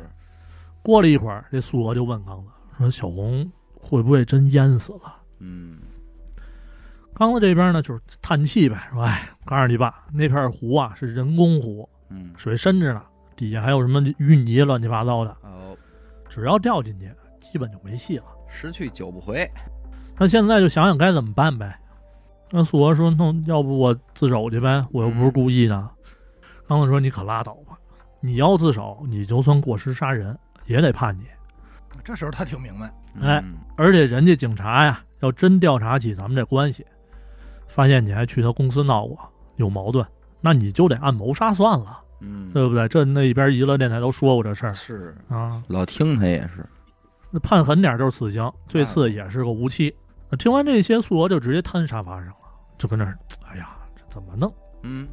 [0.83, 5.77] 过了一会儿，这苏娥就问刚子说：“小红会不会真淹死了嗯？”
[7.13, 13.03] 刚子这边呢就是叹气呗，说：“哎，告诉你吧，那片湖啊是人工湖，嗯，水深着呢，
[13.35, 15.77] 底下还有什么淤泥乱七八糟的，哦，
[16.27, 18.25] 只要掉进去，基本就没戏了。
[18.49, 19.47] 失去救不回。
[20.17, 21.79] 那现在就想想该怎么办呗。”
[22.51, 25.89] 那苏俄说：“那要不我自首去呗，我又不是故意的。
[26.67, 27.77] 刚子说：“你可拉倒吧，
[28.19, 31.23] 你要自首，你就算过失杀人，也得判你。
[32.03, 32.85] 这时候他挺明白，
[33.21, 36.85] 哎嗯，而且人家警察呀，要真调查起咱们这关系，
[37.67, 39.17] 发现你还去他公司闹过，
[39.57, 40.05] 有矛盾，
[40.39, 41.99] 那你就得按谋杀算了。
[42.21, 42.87] 嗯，对不对？
[42.87, 45.61] 这那一边娱乐电台都说过这事儿是啊。
[45.67, 46.65] 老听他也是，
[47.29, 49.95] 那判狠点就是死刑，最次也是个无期。
[50.37, 52.35] 听完这些，苏俄就直接瘫沙发上了，
[52.81, 53.15] 就跟那儿，
[53.47, 54.51] 哎呀，这怎么弄？
[54.81, 55.07] 嗯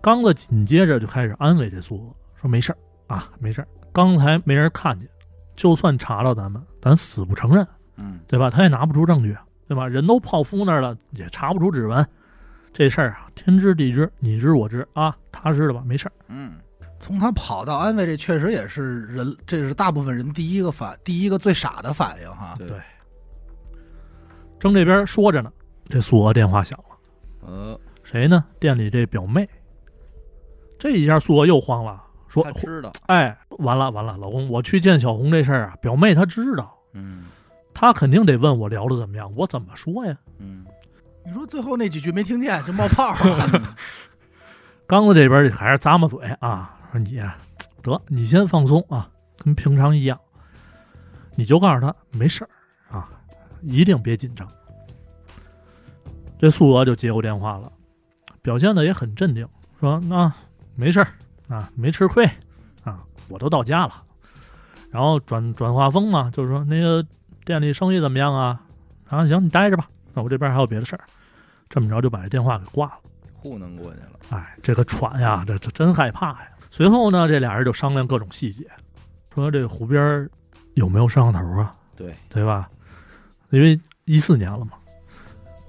[0.00, 2.78] 刚子紧接着就开始安慰这苏俄，说没事儿
[3.08, 5.08] 啊，没事儿，刚才没人看见，
[5.56, 8.48] 就算查到咱们，咱死不承认，嗯对吧？
[8.48, 9.88] 他也拿不出证据，对吧？
[9.88, 12.06] 人都泡夫那儿了，也查不出指纹，
[12.72, 16.12] 这事儿啊，天知地知，你知我知啊，踏实的吧，没事儿。
[16.28, 16.52] 嗯
[17.00, 22.54] 从他跑到安慰，这确实也是人，这是大部分人第一个反，第一个最傻的反应哈。
[22.56, 22.78] 对对
[24.60, 25.52] 正这边说着呢，
[25.88, 26.78] 这苏俄电话响
[27.44, 28.44] 了，呃，谁呢？
[28.58, 29.48] 店里这表妹。
[30.78, 37.24] 这一下苏娥又慌了，说他知道，：“哎，完了完了，老公，我去见小红这事儿啊，表妹她知道，嗯
[37.72, 40.66] 她肯定得问我聊的怎么样，我怎么说呀嗯
[41.24, 43.76] 你说最后那几句没听见就冒泡了，？”
[44.86, 47.38] 刚子这边还是咂摸嘴啊，说你呀
[47.82, 50.20] 得你先放松啊，跟平常一样，
[51.36, 52.50] 你就告诉他没事儿
[52.94, 53.08] 啊，
[53.62, 54.46] 一定别紧张。
[56.44, 57.72] 这素娥就接过电话了，
[58.42, 59.48] 表现的也很镇定，
[59.80, 60.30] 说那、
[60.74, 61.08] 没事儿
[61.48, 62.22] 啊，没吃亏
[62.82, 64.02] 啊，我都到家了。
[64.90, 67.02] 然后转转话锋嘛，就是说那个
[67.46, 68.60] 店里生意怎么样啊？
[69.08, 71.00] 啊，行，你待着吧，那我这边还有别的事儿。
[71.70, 72.98] 这么着就把这电话给挂了。
[73.32, 76.48] 糊弄过去了，哎，这个喘呀，这这真害怕呀。
[76.70, 78.66] 随后呢，这俩人就商量各种细节，
[79.34, 80.28] 说这个湖边
[80.74, 81.74] 有没有摄像头啊？
[81.96, 82.68] 对，对吧？
[83.48, 84.72] 因为一四年了嘛，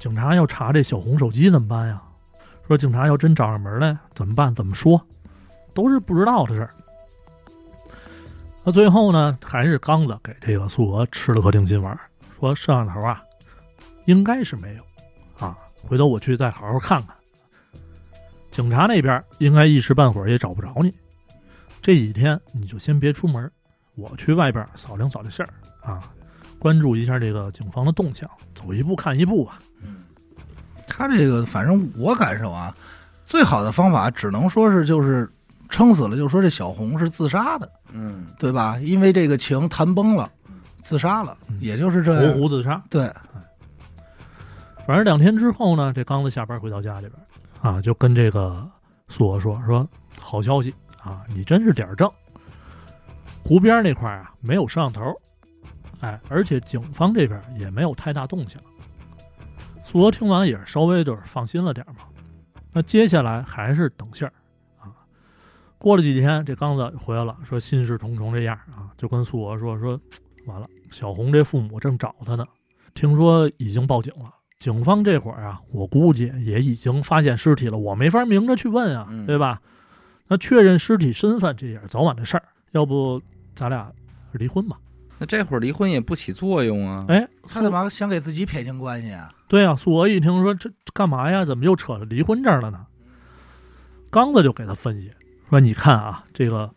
[0.05, 1.99] 警察要查这小红手机怎么办呀？
[2.67, 4.53] 说警察要真找上门来怎么办？
[4.53, 5.03] 怎么说？
[5.73, 6.69] 都是不知道的事儿。
[8.63, 11.99] 那最后呢，还是刚子给这个苏娥吃了颗定心丸，
[12.37, 13.23] 说摄像头啊，
[14.05, 14.83] 应该是没有
[15.43, 17.15] 啊，回头我去再好好看看。
[18.51, 20.93] 警察那边应该一时半会儿也找不着你，
[21.81, 23.51] 这几天你就先别出门，
[23.95, 26.13] 我去外边扫听扫听信儿啊，
[26.65, 29.59] 关注一下这个警方的动向，走一步看一步吧。
[29.83, 29.97] 嗯
[30.87, 32.75] 他这个反正我感受啊，
[33.23, 35.31] 最好的方法只能说是就是
[35.69, 38.79] 撑死了，就说这小红是自杀的，嗯对吧？
[38.79, 40.27] 因为这个情谈崩了，
[40.81, 42.33] 自杀了，嗯也就是这。
[42.33, 42.81] 湖自杀。
[42.89, 43.13] 对，
[44.87, 47.13] 反正两天之后呢，这刚子下班回到家里边
[47.61, 48.67] 啊，就跟这个
[49.09, 49.87] 苏娥说说
[50.19, 50.73] 好消息
[51.03, 52.09] 啊，你真是点儿正。
[53.43, 55.03] 湖边那块啊没有摄像头，
[55.99, 58.59] 哎，而且警方这边也没有太大动静。
[59.83, 62.05] 苏娥听完也是稍微就是放心了点嘛。
[62.71, 64.33] 那接下来还是等信儿
[64.79, 64.91] 啊。
[65.77, 69.99] 过了几天，这刚子回来了，说心事重重这样啊，就跟苏娥说说，
[70.45, 72.45] 完了，小红这父母正找他呢，
[72.93, 74.33] 听说已经报警了。
[74.57, 79.61] 警方这会儿啊，我估计也已经发现尸体了，我没法明着去问啊，嗯对吧？
[80.27, 82.43] 那确认尸体身份，这也是早晚的事儿。
[82.71, 83.21] 要不
[83.53, 83.91] 咱俩
[84.31, 84.77] 离婚吧？
[85.17, 89.31] 那这会儿离婚也不起作用啊，哎，他干嘛想给自己撇清关系啊？
[89.47, 91.45] 对啊，苏俄一听说这这干嘛呀？
[91.45, 92.85] 怎么又扯到离婚这儿了呢？
[94.09, 95.11] 刚子就给他分析
[95.49, 96.69] 说：“你看啊，这个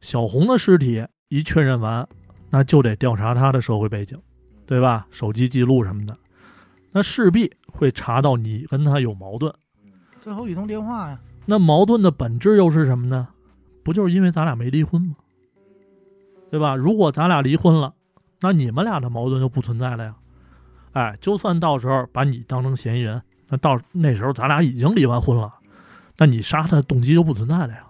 [0.00, 2.06] 小红的尸体一确认完，
[2.50, 4.20] 那就得调查她的社会背景，
[4.66, 5.06] 对吧？
[5.10, 6.16] 手机记录什么的，
[6.92, 9.52] 那势必会查到你跟她有矛盾。
[10.20, 13.28] 最后一通电话呀，那矛盾的本质又是什么呢？
[13.82, 15.14] 不就是因为咱俩没离婚吗？
[16.56, 16.74] 对吧？
[16.74, 17.92] 如果咱俩离婚了，
[18.40, 20.14] 那你们俩的矛盾就不存在了呀。
[20.92, 25.52] 哎，就算到时候把你当成嫌疑人，那到那时候咱俩已经离完婚了，
[26.16, 27.84] 那你杀他的动机就不存在了呀，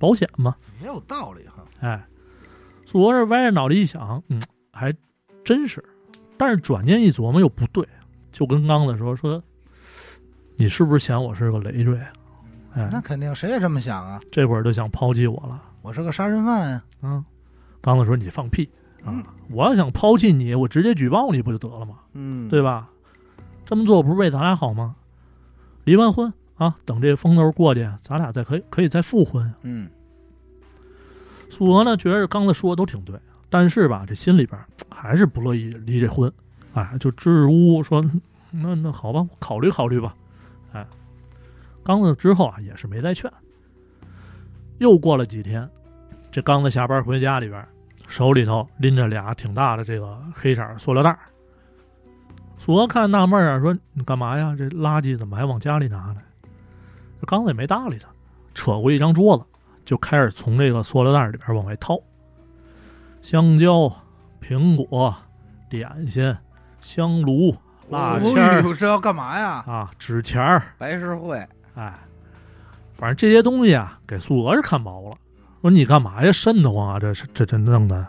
[0.00, 0.56] 保险嘛。
[0.80, 1.62] 也有道理哈。
[1.78, 2.04] 哎，
[2.84, 4.92] 苏俄这歪着脑袋一想，嗯，还
[5.44, 5.84] 真是。
[6.36, 7.86] 但是转念一琢磨又不对，
[8.32, 9.40] 就跟刚子说说，
[10.56, 12.10] 你是不是嫌我是个累赘啊？
[12.74, 14.20] 哎，那肯定，谁也这么想啊。
[14.32, 15.62] 这会儿就想抛弃我了。
[15.82, 17.24] 我是个杀人犯啊，啊，
[17.80, 18.68] 刚子说你放屁
[19.04, 19.24] 啊嗯！
[19.50, 21.96] 我要想抛弃你，我直接举报你不就得了吗？
[22.12, 22.88] 嗯，对吧？
[23.64, 24.96] 这么做不是为咱俩好吗？
[25.84, 29.52] 离完婚啊，等这风头过去，咱俩再可以可以再复婚。
[29.62, 29.88] 嗯
[31.50, 34.60] 苏娥呢，觉得刚子说的都挺对，但是吧，这心里边
[34.90, 36.30] 还是不乐意离这婚，
[36.74, 38.04] 哎，就支支吾吾说，
[38.52, 40.14] 那那好吧，我考虑考虑吧。
[40.72, 40.86] 哎，
[41.82, 43.32] 刚子之后啊，也是没再劝。
[44.76, 45.66] 又过了几天，
[46.38, 47.66] 这刚子下班回家里边，
[48.06, 51.18] 手里头拎着俩挺大的这个黑色塑料袋儿。
[52.58, 54.54] 苏俄看纳闷啊，说你干嘛呀？
[54.56, 56.18] 这垃圾怎么还往家里拿呢？
[57.20, 58.08] 这刚子也没搭理他，
[58.54, 59.44] 扯过一张桌子，
[59.84, 61.98] 就开始从这个塑料袋里边往外掏，
[63.20, 63.92] 香蕉、
[64.40, 65.12] 苹果、
[65.68, 66.32] 点心、
[66.80, 67.52] 香炉、
[67.88, 69.64] 蜡签儿哦，这要干嘛呀？
[69.66, 71.98] 啊、纸钱儿，白事会，哎，
[72.94, 75.16] 反正这些东西啊，给苏娥是看毛了，
[75.60, 78.06] 说你干嘛呀，瘆得慌啊，这是这这弄的。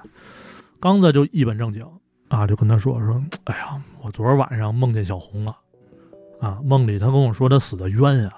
[0.80, 1.86] 刚子就一本正经
[2.28, 5.56] 啊，就跟他说说，哎呀，我昨儿晚上梦见小红了，
[6.40, 8.32] 啊，梦里他跟我说他死的冤呀，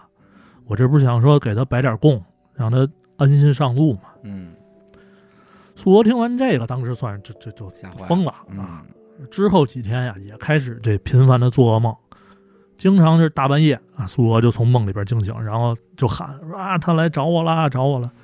[0.65, 2.23] 我这不是想说给他摆点供，
[2.55, 4.01] 让他安心上路嘛？
[4.23, 4.53] 嗯，
[5.75, 7.69] 苏娥听完这个，当时算是就就就
[8.07, 8.45] 疯了啊。
[8.57, 8.81] 嗯
[9.29, 11.95] 之后几天呀，也开始这频繁的做噩梦，
[12.75, 18.20] 经常是大半夜啊，苏娥就从梦里边惊醒，然后就喊说啊，他来找我啦，找我了，哎，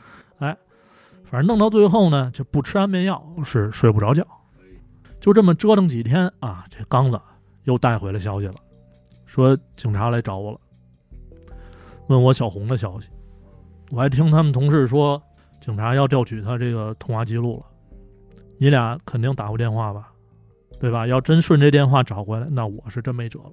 [1.30, 4.26] 反正弄到最后呢，就不吃安眠药是睡不着觉，
[5.20, 7.20] 就这么折腾几天啊，这刚子
[7.66, 8.56] 又带回了消息了，
[9.26, 10.60] 说警察来找我了，
[12.08, 13.10] 问我小红的消息，
[13.92, 15.22] 我还听他们同事说，
[15.60, 17.66] 警察要调取他这个通话记录了，
[18.58, 20.10] 你俩肯定打过电话吧？
[20.80, 21.06] 对吧？
[21.08, 23.52] 要真顺这电话找回来，那我是真没辙了。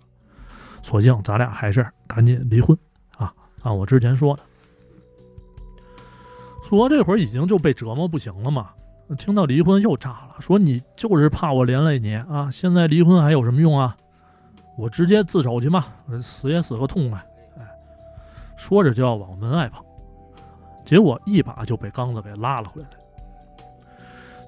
[0.83, 2.77] 索性咱俩还是赶紧离婚
[3.17, 3.33] 啊！
[3.63, 4.43] 按我之前说的，
[6.66, 8.70] 苏娥这会儿已经就被折磨不行了嘛，
[9.18, 12.50] 听到离婚又炸了，说你就是怕我连累你啊！
[12.50, 13.94] 现在离婚还有什么用啊？
[14.79, 15.85] 我直接自首去嘛，
[16.22, 17.18] 死也死个痛快！
[17.59, 17.62] 哎，
[18.57, 19.85] 说着就要往门外跑，
[20.87, 22.88] 结果一把就被刚子给拉了回来。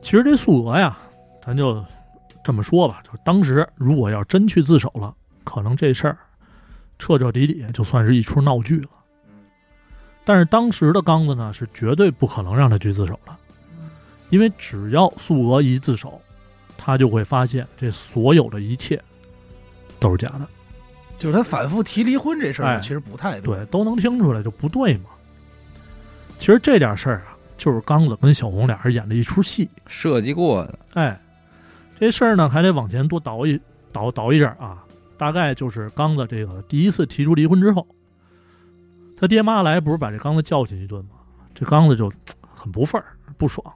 [0.00, 0.96] 其实这苏娥呀，
[1.42, 1.84] 咱就
[2.42, 6.16] 这么说吧，就当时如果要真去自首了，可能这事儿
[6.98, 8.88] 彻彻底底就算是一出闹剧了。
[10.26, 13.32] 但是当时的刚子呢，是绝对不可能让他去自首的，
[14.30, 16.20] 因为只要素娥一自首，
[16.76, 19.00] 他就会发现这所有的一切
[20.00, 20.46] 都是假的，
[21.16, 23.56] 就是他反复提离婚这事儿其实不太对。
[23.56, 25.10] 对，都能听出来就不对嘛。
[26.38, 29.70] 其实这点事儿啊，就是刚子跟小红俩人演的一出戏。
[29.86, 31.20] 设计过的，哎，
[32.00, 33.58] 这事儿呢还得往前多倒一
[33.92, 34.82] 倒倒一阵啊，
[35.16, 37.86] 大概就是刚子这个第一次提出离婚之后，
[39.16, 41.12] 他爹妈来不是把这刚子教训一顿吗？
[41.54, 43.74] 这刚子就很不忿儿不爽，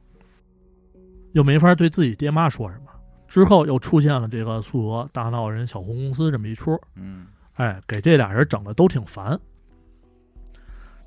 [1.32, 2.84] 又没法对自己爹妈说什么。
[3.26, 9.38] 之后又出现了这个苏娥大闹人小红公司这么一出，嗯哎，给这俩人整的都挺烦。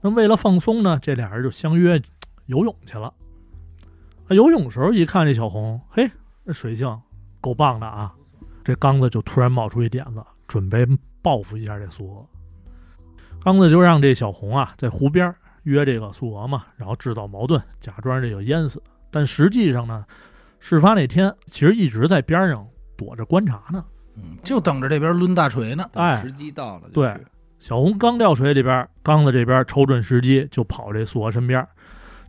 [0.02, 2.02] 那为了放松呢，这俩人就相约
[2.46, 3.14] 游泳去了。
[4.28, 6.10] 啊，游泳时候一看这小红，嘿，
[6.46, 7.00] 这水性
[7.42, 8.14] 够棒的啊！
[8.64, 10.88] 这刚子就突然冒出一点子，准备
[11.22, 12.26] 报复一下这苏娥。
[13.44, 18.82] 刚子就让这小红啊在湖边约这个苏娥嘛，然后制造矛盾，假装这个淹死。
[19.12, 20.06] 但实际上呢，
[20.60, 23.84] 事发那天其实一直在边上躲着观察呢。
[24.16, 25.84] 嗯，就等着这边抡大锤呢。
[25.94, 27.18] 哎时机到了就对，
[27.60, 31.68] 小红刚掉水里边，刚子这边瞅准时机就跑这素娥身边，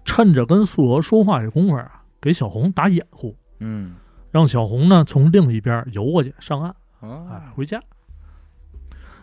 [0.05, 3.95] 趁着跟素娥说话这功夫啊，给小红打掩护，嗯
[4.31, 7.81] 让小红呢从另一边游过去上岸，哎啊，，回家。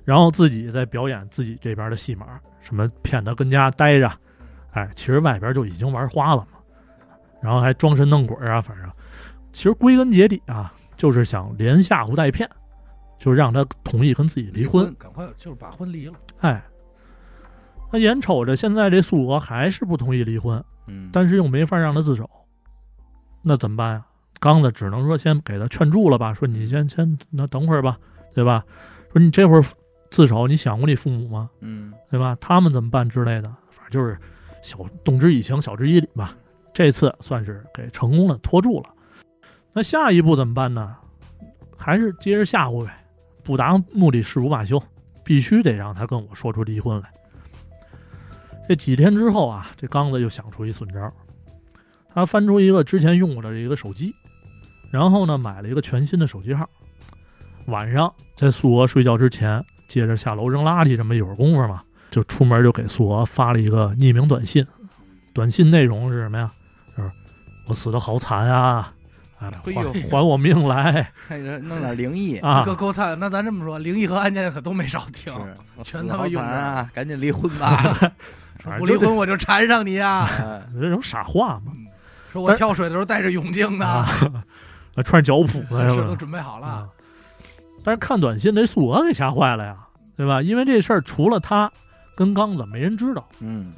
[0.03, 4.11] 然后自己在表演自己这边的戏码，什么骗他跟家待着，
[4.71, 6.47] 哎，其实外边就已经玩花了嘛。
[7.41, 8.89] 然后还装神弄鬼啊，反正
[9.51, 12.49] 其实归根结底啊，就是想连吓唬带骗，
[13.17, 14.93] 就让他同意跟自己离婚。
[14.95, 16.13] 赶快就是把婚离了。
[16.39, 16.63] 哎，
[17.91, 22.29] 那眼瞅着现在这苏娥还是不同意离婚，嗯，但是又没法让他自首，
[23.41, 24.05] 那怎么办呀？
[24.39, 27.97] 刚子只能说先给他劝住了吧，说你先先那等会儿吧，
[28.33, 28.63] 对吧？
[29.13, 29.63] 说你这会儿
[30.11, 31.49] 自首，你想过你父母吗？
[31.61, 32.37] 嗯对吧？
[32.39, 34.15] 他们怎么办之类的，反正就是
[34.61, 36.37] 小动之以情，晓之以理吧。
[36.73, 38.89] 这次算是给成功的拖住了。
[39.73, 40.95] 那下一步怎么办呢？
[41.77, 43.05] 还是接着吓唬呗，
[43.41, 44.81] 不达目的誓不罢休，
[45.23, 47.09] 必须得让他跟我说出离婚来。
[48.67, 51.11] 这几天之后啊，这刚子又想出一损招，
[52.13, 54.13] 他翻出一个之前用过的一个手机，
[54.91, 56.69] 然后呢买了一个全新的手机号。
[57.67, 64.65] 晚上在苏娥睡觉之前，接着下楼扔垃圾这么一会儿功夫嘛，就出门就给苏娥发了一个匿名短信。
[65.33, 66.49] 短信内容是什么呀？
[66.95, 67.11] 就是
[67.67, 68.93] 我死的好惨啊！
[69.39, 71.11] 哎，哎呦还还我命来
[71.63, 72.63] 弄点灵异，啊！
[72.63, 73.19] 够够惨。
[73.19, 75.33] 那咱这么说，灵异和案件可都没少听。
[75.83, 76.89] 全他妈用着惨啊！
[76.93, 77.93] 赶紧离婚吧！
[78.77, 80.29] 不离婚我就缠上你呀！
[80.39, 81.73] 哎这种傻话嘛
[82.31, 84.07] 说我跳水的时候带着泳镜呢，啊，
[85.03, 86.15] 穿脚蹼的是都？
[86.15, 86.87] 准备好了啊。
[87.83, 89.75] 但是看短信，那苏娥给吓坏了呀，
[90.21, 90.39] 对吧？
[90.39, 91.71] 因为这事儿除了他
[92.15, 93.27] 跟刚子，没人知道。
[93.39, 93.73] 嗯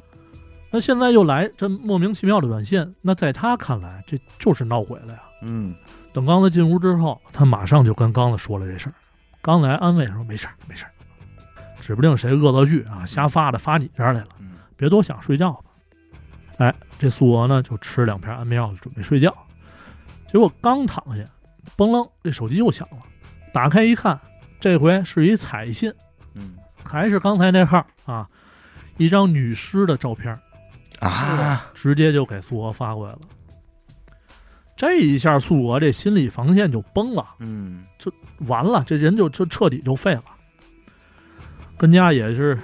[0.70, 5.22] 那现在又来这莫名其妙的短信，那在他看来，这就是闹鬼了呀。
[5.40, 5.74] 嗯
[6.12, 8.94] 等刚子进屋之后，他马上就跟刚子说了这事儿。
[9.40, 10.90] 刚子还安慰说：“没事儿，没事儿，
[11.80, 15.70] 指不定谁恶作剧啊，瞎发的发你这儿来了，嗯别多想，睡觉吧。”
[16.58, 19.34] 哎，这苏娥呢就吃两片安眠药，就准备睡觉。
[20.26, 21.24] 结果刚躺下，
[21.76, 22.98] 嘣楞，这手机又响了。
[23.52, 24.20] 打开一看，
[24.58, 25.96] 这回是一彩信，嗯
[26.84, 28.28] 还是刚才那号啊。
[28.96, 30.38] 一张女尸的照片，
[31.00, 33.18] 啊，直接就给苏俄发过来了。
[34.76, 38.12] 这一下，苏俄这心理防线就崩了，嗯，就
[38.46, 40.22] 完了，这人就就彻底就废了。
[41.76, 42.56] 跟家也是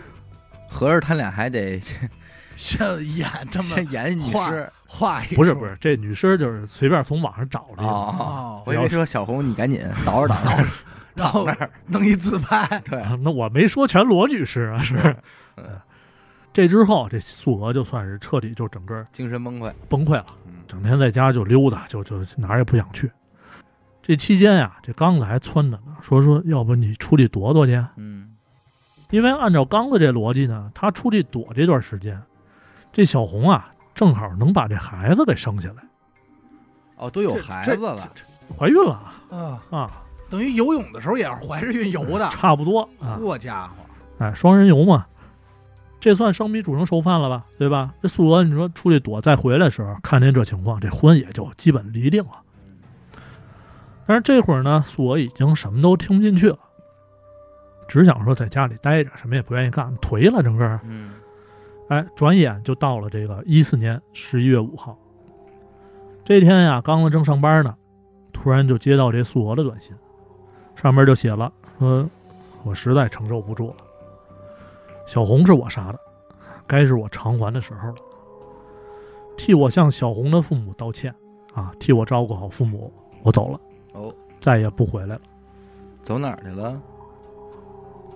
[0.69, 1.81] 合着他俩还得
[2.55, 10.65] 像演这么演女尸画一不是不是这女尸就是随便从网上找的哦，哦，我以为说小红你赶紧倒着倒着
[11.15, 15.17] 然后那儿，弄一自拍， 对，啊那我没说全罗女士啊，是。
[15.57, 15.65] 嗯。
[16.53, 20.55] 这之后，这素娥就算是彻底就整个精神崩溃，崩溃了，嗯。
[20.67, 23.11] 整天在家就溜达，就就哪儿也不想去。
[24.03, 28.29] 这期间呀，这刚子还撺着呢，说说要不你出去躲躲去，嗯。
[29.11, 32.21] 因为按照刚子这逻辑呢，他出去躲这段时间，
[32.93, 35.83] 这小红啊正好能把这孩子给生下来，
[36.97, 38.09] 哦，都有孩子了，
[38.57, 38.93] 怀孕了
[39.31, 43.75] 啊，啊，等于游泳的时候也是怀着孕游的， 差不多啊，好家伙，
[44.19, 45.07] 哎，双人游嘛，
[45.99, 47.93] 这算生米煮成熟饭了吧，对吧？
[48.01, 52.31] 这苏娥你说出去躲再回来的时候，看见这情况，这婚也就基本离定了。
[54.07, 56.59] 但是这会儿呢，苏娥已经什么都听不进去了，
[57.89, 60.81] 只想说在家里待着，什么也不愿意干，颓了整个。
[60.85, 61.13] 嗯
[61.89, 64.97] 哎，转眼就到了这个一四年十一月五号。
[66.25, 67.75] 这天呀，刚子正上班呢，
[68.33, 69.93] 突然就接到这苏娥的短信，
[70.75, 72.09] 上面就写了说
[72.65, 73.77] ：“我实在承受不住了，
[75.07, 75.99] 小红是我杀的，
[76.67, 77.97] 该是我偿还的时候了。
[79.37, 81.15] 替我向小红的父母道歉
[81.55, 82.93] 啊，替我照顾好父母，
[83.23, 83.61] 我走了，
[83.95, 85.21] 哦，再也不回来了。
[86.03, 86.81] 走哪儿去了？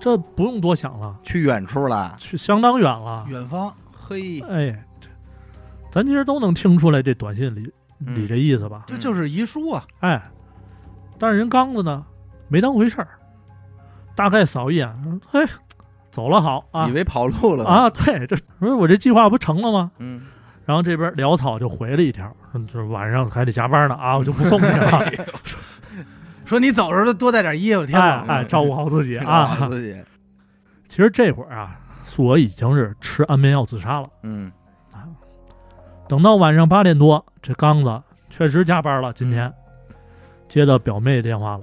[0.01, 2.15] 这不用多想了，去远处了。
[2.19, 3.27] 去相当远了。
[3.29, 4.87] 远方嘿，哎，
[5.91, 8.85] 咱其实都能听出来这短信里里嗯这意思吧？
[8.87, 10.23] 这就是遗书啊，哎，
[11.19, 12.05] 但是人刚子呢，
[12.49, 13.09] 没当回事儿，
[14.15, 14.89] 大概扫一眼，
[15.33, 15.41] 哎，
[16.11, 17.65] 走了好啊以为跑路了。
[17.65, 19.91] 啊，对，这不是我这计划不成了吗？
[19.99, 20.23] 嗯，
[20.65, 25.01] 然后这边潦草就回了一条，说这晚上还得加班呢啊，我就不送你了，
[26.45, 29.57] 说你走的时候多带点衣服，天冷哎哎，照顾好自己啊。
[29.69, 30.01] 自己，
[30.89, 34.09] 其实这会儿啊，素娥已经是吃安眠药自杀了。
[34.23, 34.53] 嗯
[36.07, 39.51] 等到晚上八点多，这刚子确实加班了，今天
[40.47, 41.63] 接到表妹电话了，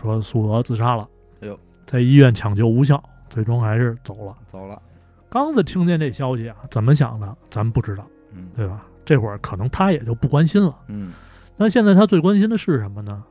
[0.00, 1.08] 说苏娥自杀了。
[1.40, 4.36] 哎呦，在医院抢救无效，最终还是走了。
[4.46, 4.80] 走了。
[5.28, 8.84] 刚子听见这消息啊，怎么想的，咱们不知道，嗯对吧？
[9.04, 10.74] 这会儿可能他也就不关心了。
[10.88, 11.12] 嗯，
[11.56, 13.22] 那现在他最关心的是什么呢？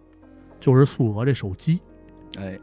[0.59, 1.80] 就是素娥这手机，
[2.38, 2.59] 哎，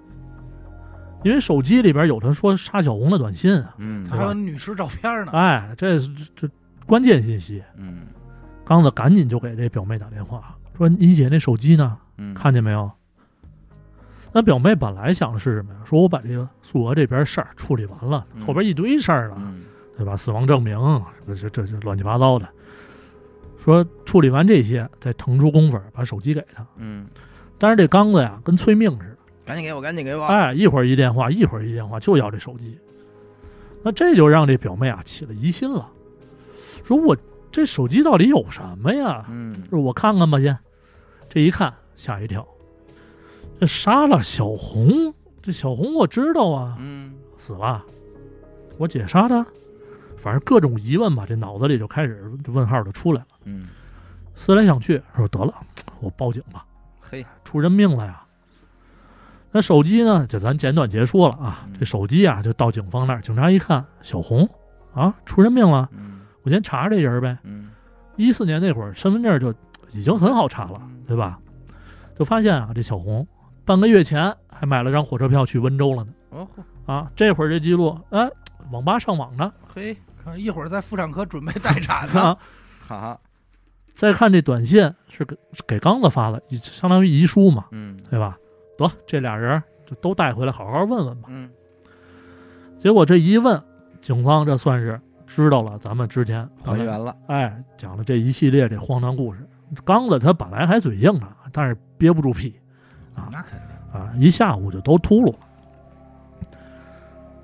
[1.25, 3.75] 因为手机里边有他说杀小红的短信啊。
[3.79, 6.55] 嗯还有女尸照片呢，哎，这是这这
[6.87, 7.63] 关键信息。
[7.77, 8.07] 嗯
[8.65, 11.97] 刚子赶紧就给这表妹打电话，说：“你姐那手机呢？
[12.17, 12.91] 嗯，看见没有？”
[14.37, 15.81] 那表妹本来想的是什么呀？
[15.83, 19.63] 说我把这个苏俄这边事儿处理完了，嗯后边一堆事儿了，嗯
[19.97, 20.15] 对吧？
[20.15, 20.79] 死亡证明，
[21.27, 22.47] 这这这这乱七八糟的。
[23.59, 26.63] 说处理完这些，再腾出功夫把手机给他。
[26.77, 27.07] 嗯，
[27.57, 29.17] 但是这刚子呀，跟催命似的，
[29.47, 30.27] 赶紧给我，赶紧给我。
[30.27, 32.79] 哎，一会儿一电话，一会儿一电话，就要这手机。
[33.83, 35.89] 那这就让这表妹啊起了疑心了，
[36.85, 37.17] 说我
[37.51, 39.25] 这手机到底有什么呀？
[39.31, 40.55] 嗯说我看看吧，先。
[41.27, 42.47] 这一看吓一跳，
[43.59, 47.83] 这杀了小红，这小红我知道啊，嗯死了，
[48.79, 49.45] 我姐杀的，
[50.17, 53.27] 反正各种疑问吧，这脑子里就开始问号就出来了。
[53.45, 53.63] 嗯，
[54.35, 55.55] 思来想去，说得了，
[56.01, 56.65] 我报警吧，
[57.01, 58.23] 嘿，出人命了呀。
[59.53, 60.27] 那手机呢？
[60.27, 61.65] 就咱简短结束了啊。
[61.67, 64.47] 嗯这手机啊，就到警方那儿，警察一看，小红
[64.93, 67.39] 啊，出人命了，嗯我先查查这人呗。
[67.45, 67.71] 嗯
[68.17, 69.55] 一四年那会儿，身份证就
[69.93, 71.39] 已经很好查了，对吧？
[72.19, 73.27] 就发现啊，这小红
[73.67, 76.13] 半个月前还买了张火车票去温州了呢。
[76.31, 76.49] 哦
[76.87, 78.31] 啊，这会儿这记录，哎，
[78.71, 79.53] 网吧上网呢。
[79.67, 82.37] 嘿，看一会儿在妇产科准备待产呢，
[82.79, 83.21] 好，
[83.93, 85.37] 再看这短信是给
[85.67, 88.39] 给刚子发的，相当于遗书嘛，嗯对吧？
[88.79, 91.29] 得，这俩人就都带回来，好好问问吧。
[91.33, 91.51] 嗯
[92.79, 93.61] 结果这一问，
[94.01, 97.17] 警方这算是知道了咱们之前还原了。
[97.27, 99.45] 哎讲了这一系列这荒唐故事。
[99.85, 102.55] 刚子他本来还嘴硬呢，但是憋不住屁
[103.17, 105.39] 啊那肯定，啊，一下午就都秃噜了。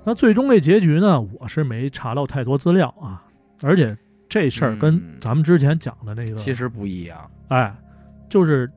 [0.05, 3.23] 那最终这结局呢，我是没查到太多资料啊，
[3.61, 3.97] 而且
[4.27, 7.73] 这事儿跟嗯咱们之前讲的那个，其实不一样，哎，
[8.29, 8.69] 就是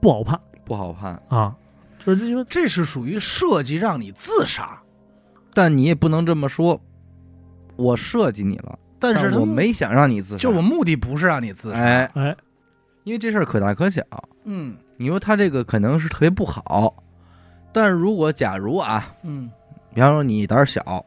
[0.00, 1.54] 不好判不好判，啊，
[1.98, 4.80] 就是因为这是属于设计让你自杀，
[5.52, 6.80] 但你也不能这么说。
[7.76, 10.42] 我设计你了，但是我没想让你自杀。
[10.42, 12.36] 就我目的不是让你自杀，哎，哎，
[13.04, 14.02] 因为这事儿可大可小。
[14.44, 16.94] 嗯你说他这个可能是特别不好，
[17.72, 19.50] 但是如果假如啊，嗯
[19.94, 21.04] 比方说你胆儿小，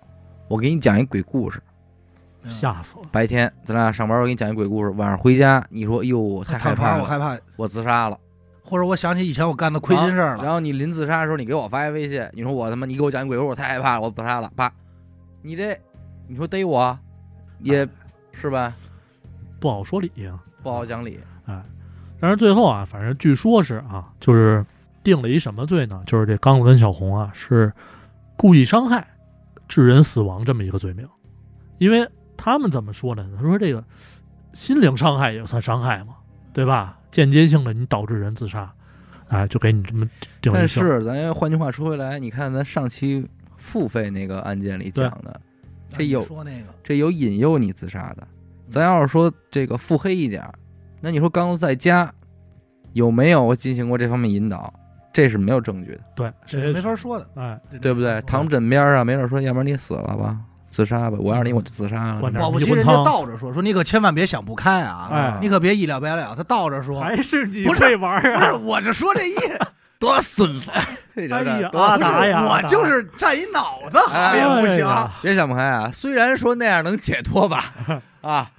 [0.48, 1.62] 我给你讲一鬼故事，
[2.44, 3.04] 嗯吓死了。
[3.12, 8.20] 白天咱俩上班，我给你讲一鬼故事，晚上回家你说，哎呦，我太害怕了，我害怕，我自杀了。
[8.64, 10.44] 或者我想起以前我干的亏心事儿了。
[10.44, 14.72] 然后你临自杀的时候，你给我发一微信，你说我他妈，你给我讲一鬼故事，我太害怕了，我自杀了，啪，
[15.42, 15.76] 你这，
[16.28, 16.98] 你说逮我，
[17.60, 17.88] 也
[18.32, 18.76] 是吧？
[19.60, 21.20] 不好说理呀、不好讲理。
[22.20, 24.66] 但是最后啊，反正据说是啊，就是
[25.04, 26.04] 定了一什么罪呢？
[26.06, 27.72] 就是这刚子跟小红啊是
[28.36, 29.08] 故意伤害
[29.68, 31.08] 致人死亡这么一个罪名，
[31.78, 33.26] 因为他们怎么说呢？
[33.36, 33.84] 他说这个
[34.54, 36.16] 心灵伤害也算伤害嘛，
[36.54, 36.98] 对吧？
[37.12, 38.72] 间接性的你导致人自杀，
[39.30, 40.06] 哎，就给你这么
[40.42, 40.68] 定了但。
[40.68, 45.42] 是咱换句话说回来，你看咱上期付费那个案件里讲的，
[45.90, 48.28] 这有说那个，这有引诱你自杀的。
[48.70, 50.54] 咱要是说这个腹黑一点儿，
[51.02, 52.12] 那你说刚子在家
[52.94, 54.74] 有没有进行过这方面引导？
[55.12, 58.22] 这是没有证据的，对，这是没法说的，哎，对不对？
[58.22, 60.38] 躺枕边啊，没准说，要不然你死了吧，
[60.70, 61.18] 自杀吧。
[61.20, 66.36] 我要是你，我就自杀了保不齐人家倒着说，说你可千万别想不开啊，哎你可别一了百了。
[66.38, 68.56] 他倒着说，还是你不是会玩儿不是，啊？
[68.58, 69.60] 我就说这意思，
[70.00, 70.72] 多孙子！
[71.16, 74.88] 哎呀，阿不是达呀，我就是占一脑子好也不行。
[75.24, 75.90] 别想不开啊！
[75.92, 77.74] 虽然说那样能解脱吧，
[78.22, 78.50] 啊，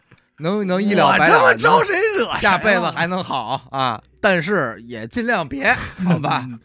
[0.41, 2.33] 能能一了百了，这么招谁惹？
[2.39, 5.73] 下辈子还能好啊，但是也尽量别，
[6.05, 6.43] 好吧？
[6.45, 6.59] 嗯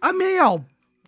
[0.00, 0.56] 安眠药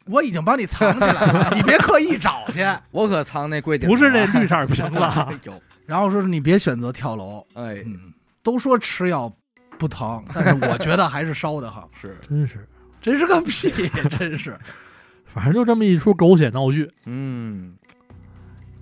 [0.07, 2.67] 我已经帮你藏起来了， 你别刻意找去。
[2.91, 7.47] 我可藏那柜顶不是那绿色瓶子啊 哎呦，然后说是你别选择跳楼。
[7.55, 9.33] 哎，嗯，都说吃药
[9.79, 11.89] 不疼，但是我觉得还是烧的好。
[12.03, 12.69] 是，真是，
[13.01, 13.71] 真是个屁，
[14.19, 14.59] 真是。
[15.27, 16.91] 反正就这么一出狗血闹剧。
[17.07, 17.73] 嗯，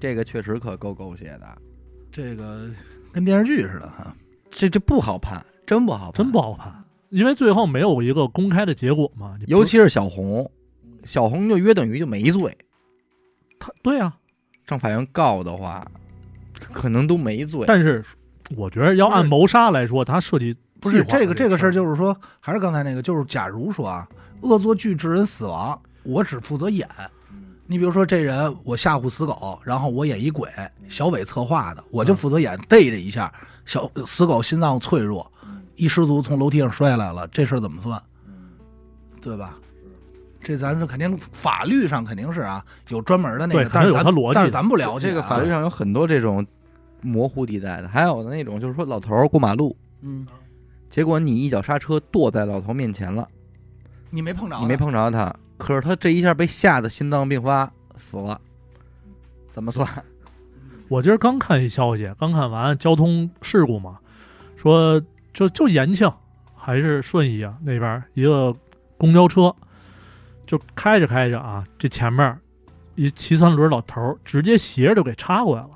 [0.01, 1.59] 这个确实可够狗血的，
[2.11, 2.71] 这个
[3.13, 4.15] 跟电视剧似的哈。
[4.51, 6.73] 这这不好判，真不好判，真不好判，
[7.11, 9.39] 因为最后没有一个公开的结果嘛。
[9.47, 10.51] 尤其是小红，
[11.05, 12.57] 小红就约等于就没罪，
[13.59, 14.17] 他对啊，
[14.67, 15.87] 上法院告的话，
[16.73, 17.65] 可能都没罪。
[17.67, 18.05] 但是
[18.57, 24.09] 我觉得要按谋杀来说，他设计不是这个这个事儿，事儿就是说，还是刚才那个，就是假如说啊，
[24.41, 26.89] 恶作剧致人死亡，我只负责演。
[27.71, 30.49] 你比如说这人，我吓唬死狗，然后我演一鬼，
[30.89, 33.31] 小伟策划的，我就负责演逮着一下，
[33.67, 35.31] 小死狗心脏脆弱，
[35.77, 38.03] 一失足从楼梯上摔下来了，这事儿怎么算？
[39.21, 39.59] 对吧？
[40.41, 46.47] 这咱是肯定法律上肯定是啊，有专门的那个，但是咱它逻辑但是咱不了解啊这个法律上有很多这种
[47.03, 50.27] 模糊地带的，还有的那种就是说老头儿过马路，嗯，
[50.89, 53.29] 结果你一脚刹车跺在老头面前了，
[54.09, 58.41] 你没碰着，你没，碰着他，可是他这一下被吓得心脏病发死了，
[59.51, 59.87] 怎么算？
[60.89, 63.99] 我今儿刚看一消息，刚看完交通事故嘛，
[64.57, 64.99] 说
[65.35, 66.11] 就就延庆
[66.55, 68.57] 还是顺义啊那边一个
[68.97, 69.55] 公交车，
[70.47, 72.39] 就开着开着啊，这前面
[72.95, 75.71] 一骑三轮老头儿直接斜着就给插过来了。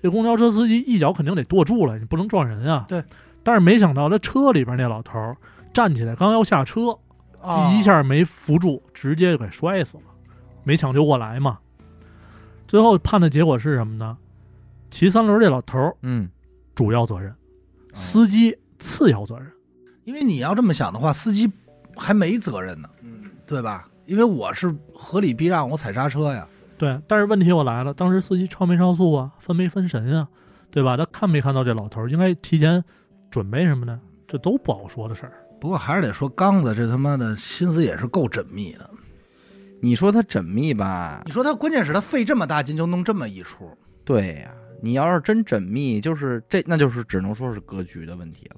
[0.00, 2.86] 这公交车司机一脚肯定得跺住了，你不能撞人啊。
[2.88, 3.02] 对。
[3.42, 5.36] 但是没想到，这车里边那老头儿
[5.72, 6.96] 站起来刚要下车，
[7.48, 10.04] 啊一下没扶住，直接就给摔死了，
[10.64, 11.58] 没抢救过来嘛。
[12.66, 14.16] 最后判的结果是什么呢？
[14.90, 16.28] 骑三轮这老头儿嗯，
[16.74, 17.34] 主要责任，
[17.92, 19.50] 司机次要责任。
[20.04, 21.50] 因为你要这么想的话，司机
[21.96, 22.88] 还没责任呢，
[23.46, 23.88] 对吧？
[24.06, 26.46] 因为我是合理避让，我踩刹车呀。
[26.78, 30.28] 对，但是问题又来了，当时司机超没超速啊，分没分神啊，
[30.70, 30.96] 对吧？
[30.96, 32.82] 他看没看到这老头儿，应该提前
[33.30, 34.00] 准备什么呢？
[34.26, 35.32] 这都不好说的事儿。
[35.60, 38.88] 不过还是得说，刚子这他妈的心思也是够缜密的。
[39.80, 41.30] 你说他缜密吧你？
[41.30, 43.70] 说他关键是他费这么大劲就弄这么一出，
[44.04, 44.50] 对呀、
[44.82, 48.56] 你要是真缜密，就是这，那就是只能说是格局的问题了。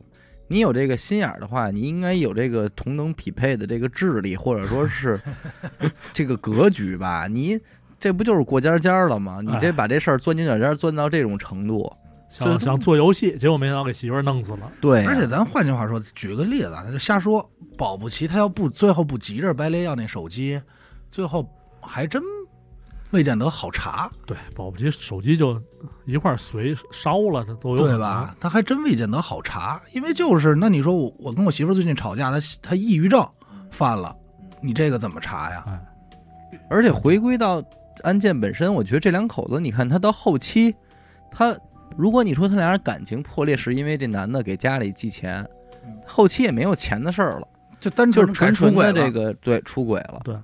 [0.48, 5.20] 你有这个心眼儿的话，你应该有这个同等匹配的这个智力，或者说是
[6.12, 7.26] 这个格局吧。
[7.26, 7.60] 你
[7.98, 9.40] 这不就是过家家了吗？
[9.42, 14.72] 你这哎把这事儿钻牛角尖儿钻到这种程度，这想想做游戏，结果没想到给媳妇儿弄死了。
[14.80, 20.62] 对呀、而且咱换句话说，举个例子啊，他就瞎说，保不齐他要不最后不急着白雷要那手机，
[21.10, 21.44] 最后
[21.82, 22.22] 还真
[23.10, 25.60] 未见得好查，对，保不齐手机就
[26.06, 28.32] 一块随烧了，这都有对吧？？
[28.38, 33.28] 他还真未见得好查，因为就是那你说我我跟我媳妇儿最近吵架，她她抑郁症
[33.72, 34.16] 犯了，
[34.62, 35.64] 你这个怎么查呀？
[35.66, 35.80] 哎，
[36.70, 37.60] 而且回归到
[38.04, 40.72] 案件本身，我觉得这两口子，你看他到后期，
[41.28, 41.52] 他
[41.96, 45.46] 如果你说他俩人感情破裂是因为这男的给家里寄钱，
[46.06, 48.92] 后期也没有钱的事儿了，就单就是纯纯出轨了。
[48.92, 50.36] 纯的这个对出轨了，对。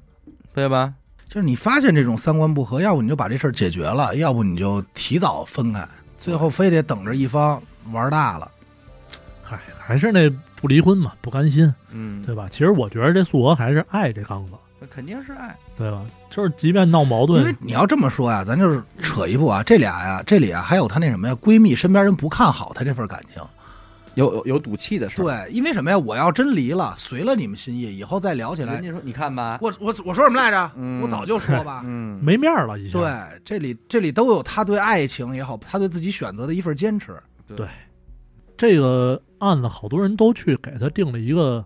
[0.53, 0.95] 对吧？
[1.29, 5.87] 就是你发现这种三观不合，要不你就把这事儿解决了，要不你就提早分开，
[6.19, 8.51] 最后非得等着一方玩大了，
[9.43, 12.49] 嗨，还是那不离婚嘛，不甘心，嗯，对吧？
[12.51, 14.57] 其实我觉得这素娥还是爱这刚子，那
[14.87, 15.57] 肯定是爱。
[15.77, 16.05] 对吧？
[16.31, 23.43] 就是即便闹矛盾因为，你要这么说呀，咱就是扯一步啊，这俩呀，这里啊还有她那什么呀，闺蜜身边人不看好她这份感情。
[24.15, 25.25] 有有有赌气的事儿。
[25.27, 25.99] 对，因为什么呀？
[25.99, 30.71] 我要真离了，随了你们心意，以后再聊起来人，家说你看吧，我我我说什么来着？
[30.75, 31.83] 嗯我早就说吧。
[31.85, 32.93] 嗯，没面儿了，已经。
[32.99, 33.11] 对，
[33.45, 37.15] 这里这里都有他对爱情也好，他对自己选择的一份坚持。
[37.55, 37.69] 对
[38.57, 41.63] 这个案子，好多人都去给他定了一个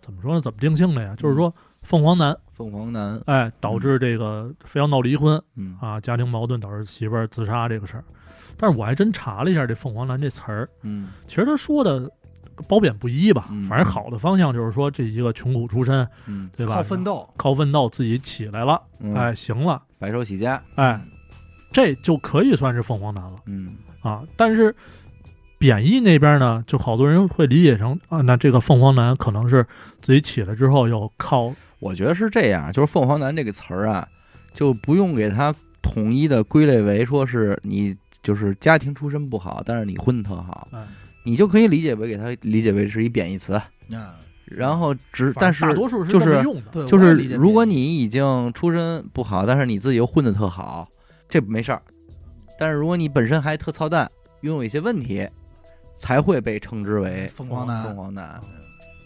[0.00, 0.40] 怎么说呢？
[0.40, 1.14] 怎么定性的呀？
[1.16, 5.76] 就是说凤凰男，凤凰男，哎，导致这个非要闹离婚嗯。
[5.80, 8.04] 啊，家庭矛盾导致媳妇儿自杀这个事儿。
[8.56, 11.08] 但是我还真查了一下这凤凰男这词儿，嗯。
[11.26, 12.10] 其实他说的
[12.68, 16.74] 褒贬不一吧嗯，反正好的方向就是说这一个穷苦出身，嗯，对吧？
[16.74, 19.14] 靠奋斗，靠奋斗自己起来了，嗯。
[19.14, 21.00] 哎，行了，白手起家，哎，
[21.72, 23.36] 这就可以算是凤凰男了。
[23.46, 23.76] 嗯。
[24.02, 24.22] 啊。
[24.36, 24.74] 但是
[25.60, 29.62] 贬义那边呢，就好多人会理解成啊，那这个凤凰男可能是
[30.00, 34.08] 自己起来之后又靠我觉得是这样，就是“凤凰男”这个词儿啊，
[34.54, 40.82] 就不用给它统一的归类为说是你就是家庭出身不好，但是你混得特好，哎，
[41.24, 43.52] 你就可以理解为给它理解为是一贬义词。
[43.52, 44.14] 啊，
[44.46, 50.88] 然后只但是正大多数是就是用的，就是如果你已经出身不好，但是你自己又混得特好，
[51.28, 51.82] 这没事儿。
[52.58, 55.28] 但是如果你本身还特操蛋，拥有一些问题，
[56.00, 57.84] 才会被称之为凤凰男。
[57.84, 58.40] 凤凰男，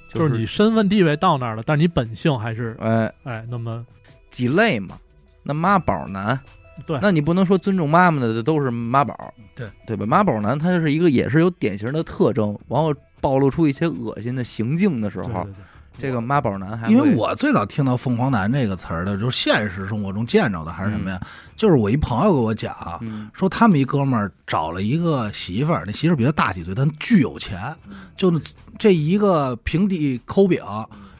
[0.09, 3.13] 就是你身份地位到那儿了，但是你本性还是哎。
[3.25, 3.85] 哎那么
[4.31, 4.97] 几类嘛。
[5.43, 6.41] 那妈宝男，
[6.87, 6.99] 对。
[7.03, 9.69] 那你不能说尊重妈妈的都是妈宝，对。
[9.85, 10.07] 对吧？
[10.07, 15.55] 妈宝男他就是一个也是有典型的特征，然后暴露出一些恶心的行径的时候，对对对，
[15.97, 21.21] 这个妈宝男还因为我最早听到“凤凰男”这个词儿的，就是现实生活中见着的还是什么呀？
[21.57, 27.75] 就是我一朋友给我讲，嗯说他们一哥们儿找了一个媳妇儿，那媳妇儿比他大几岁，但巨有钱，
[28.17, 28.41] 就
[28.79, 30.61] 这一个平底抠饼，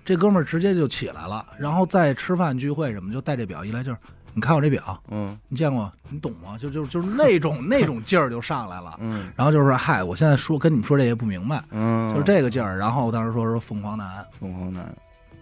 [0.05, 3.99] 这哥们儿直接就起来了，然后再吃饭聚会什么，就带这表，一来就是
[4.35, 6.59] 你看我这表，嗯你见过，你懂吗？
[6.59, 8.97] 就就就是那种那种劲儿就上来了。
[9.01, 12.77] 嗯然后就是说，嗨，我现在说跟你们说这些不明白，嗯，就是这个劲儿。
[12.77, 14.95] 然后当时说说凤凰男，凤凰男。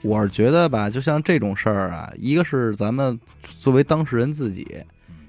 [0.05, 3.19] 我是觉得吧，就像这种事儿啊，一个是咱们
[3.59, 4.67] 作为当事人自己，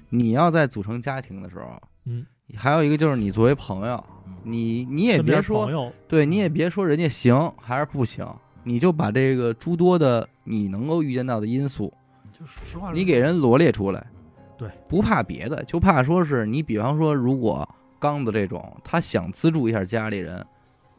[0.08, 4.04] 你要在组成家庭的时候，嗯，还有一个就是你作为朋友，
[4.42, 8.26] 你你也别说对你也别说人家行还是不行，
[8.64, 11.94] 你就把这个诸多的你能够预见到的因素，
[12.38, 14.04] 就是实话说，你给人罗列出来。
[14.56, 17.68] 对，不怕别的，就怕说是你，比方说，如果
[17.98, 20.44] 刚子这种，他想资助一下家里人，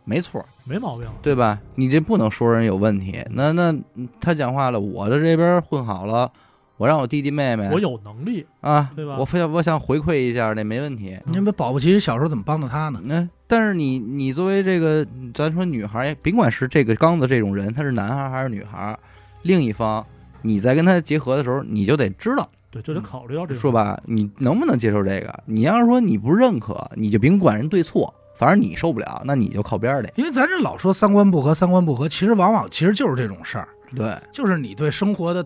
[0.04, 1.60] 没错儿，没毛病，对吧？
[1.76, 3.24] 你这不能说人有问题。
[3.32, 6.30] 那那嗯他讲话了，我的这边混好了，
[6.76, 11.18] 我让我弟弟妹妹，我有能力，啊，对吧我非要我想回馈一下，那没问题。
[11.26, 13.00] 你们保不齐小时候怎么帮的他呢？
[13.06, 19.00] 那、但是你你作为这个，咱说女孩儿，甭管是这个刚子这种人，他是男孩儿还是女孩儿，
[19.44, 20.06] 另一方
[20.46, 25.34] 你在跟他结合的时候，你就得知道，对，就得考虑到这个说，吧，你能不能接受这个？
[25.46, 30.12] 你要是说你不认可，你就甭管人对错，反正你受不了，那你就靠边儿去。
[30.16, 35.46] 因为咱这老说三观不合，三观不合，其实往往其实就是这种事儿，对就是你对生活的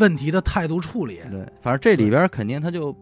[0.00, 1.20] 问题的态度处理。
[1.30, 2.92] 对，反正这里边儿肯定他就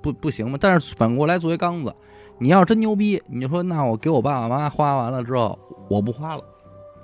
[0.00, 0.56] 不不行嘛。
[0.60, 1.94] 但是反过来，作为刚子，
[2.38, 5.58] 你要真牛逼，你就说那我给我爸爸妈妈花完了之后，
[5.90, 6.42] 我不花了。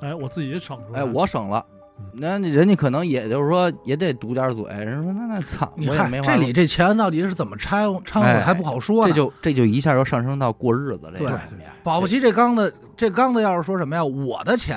[0.00, 1.73] 哎，我自己省出来，哎，我省了嗯。
[2.12, 9.08] 那人家可能也就是说也得堵点嘴，人说那那操，你看这里这钱到底是怎么拆掺和哎还不好说呢。
[9.08, 11.40] 这就这就一下就上升到过日子这对个
[11.82, 14.76] 保不齐这刚子这刚子要是说什么呀，我的钱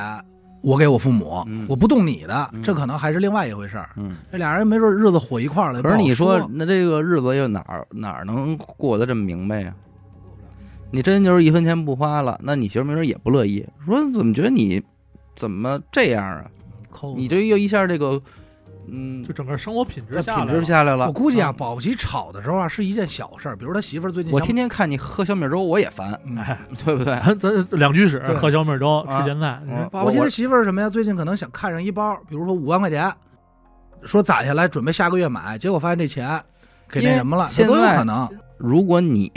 [0.62, 3.90] 我给我父母，嗯我不动你的，嗯这可能还是另外一回事儿。
[3.98, 4.18] 嗯。
[4.32, 5.82] 这俩人没准日子火一块儿了。
[5.82, 9.74] 可是你说那这个日子又哪儿哪儿能过得这么明白呀？
[10.90, 14.82] 你真就是一分钱不花了，那你媳妇没准也不乐意，说怎么觉得你
[15.36, 16.46] 怎么这样啊？
[16.98, 18.20] 抠你这又一下这个，
[18.88, 21.08] 嗯就，整个生活品质这品下来了质下来了。
[21.08, 26.20] 我估计啊，嗯保不齐吵的时候啊是一件小事儿，比如他媳妇儿最近想我天天看你喝小米粥，我也烦，
[26.84, 27.14] 对不对？
[27.20, 30.90] 咱咱两居室对喝小米粥啊吃咸菜，嗯保不齐媳妇儿什么呀？
[30.90, 33.14] 最近可能想看上一包，比如说五万块钱，
[34.04, 36.42] 说攒下来准备下个月买，结果发现这钱
[36.90, 38.30] 给那什么了，这都有现在可能。
[38.58, 39.32] 如果你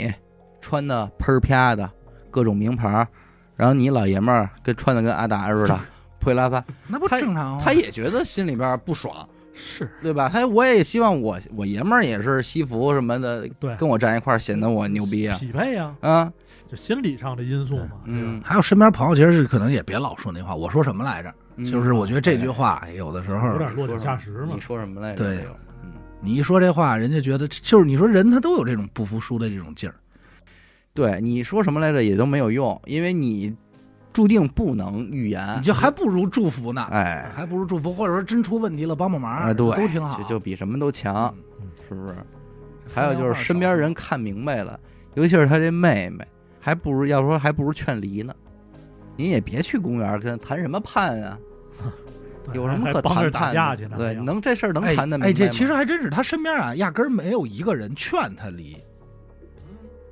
[0.61, 1.89] 穿的喷儿啪的
[2.31, 3.07] 各种名牌儿，
[3.55, 5.79] 然后你老爷们儿跟穿的跟阿达似的，
[6.21, 7.61] 破衣拉撒， 那不正常吗？
[7.61, 10.29] 他也觉得心里边不爽，是对吧？
[10.31, 16.31] 他我也希望我我爷们儿也是西服什么的，对跟我站一块儿显得我牛逼啊匹配呀，啊
[16.69, 20.55] 就心理上的因素嘛，嗯，还有身边朋友，其实是可能也别老说那话。
[20.55, 21.33] 我说什么来着？
[21.57, 24.59] 嗯就是我觉得这句话有的时候有，点落井下石嘛你。
[24.59, 25.23] 说什么来着？
[25.23, 25.45] 对
[26.21, 29.95] 你一说这话，人家觉得就是你说人他都有这种不服输的这种劲儿。
[30.93, 33.53] 对，你说什么来着也都没有用，因为你
[34.13, 37.31] 注定不能预言，你就还不如祝福呢，哎。
[37.35, 41.67] 还不如祝福，或者说真出问题了帮帮忙，哎，对，都挺好，就就比什么都强，嗯。
[41.87, 42.15] 是不是？
[42.93, 44.77] 还有就是身边人看明白了，
[45.13, 46.25] 尤其是他这妹妹，
[46.59, 48.33] 还不如要说还不如劝离呢。
[49.15, 51.37] 您也别去公园跟谈什么判啊，
[52.53, 53.53] 有什么可谈判的？
[53.53, 53.95] 架去呢？
[53.97, 58.77] 对，能这事儿能哎谈的明白哎，这其实还真是他身边啊，压根儿没有一个人劝他离，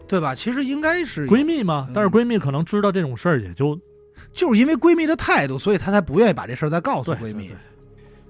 [0.07, 0.33] 对吧？
[0.33, 3.77] 其实应该是闺蜜嘛嗯，但是闺蜜可能知道这种事儿，也就
[4.33, 7.51] 就是因为闺蜜的态度，所以她才不愿意把这事儿再告诉闺蜜。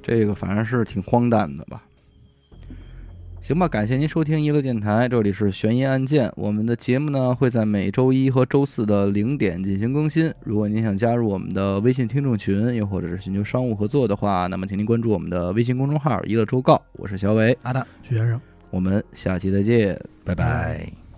[0.01, 1.83] 这个反正是挺荒诞的吧。
[3.41, 6.31] 行吧，感谢您收听娱乐电台，这里是悬疑案件。
[6.35, 10.31] 我们的节目呢会在每周一和周四的零点进行更新。
[10.43, 16.79] 如果您想加入我们的微信听众群，又或者是寻求商务合作的话，那么请您关注我们的微信公众号“娱乐周告”。
[16.93, 17.85] 我是小伟，阿达。
[18.03, 18.39] 徐先生。
[18.69, 21.08] 我们下期再见，拜拜。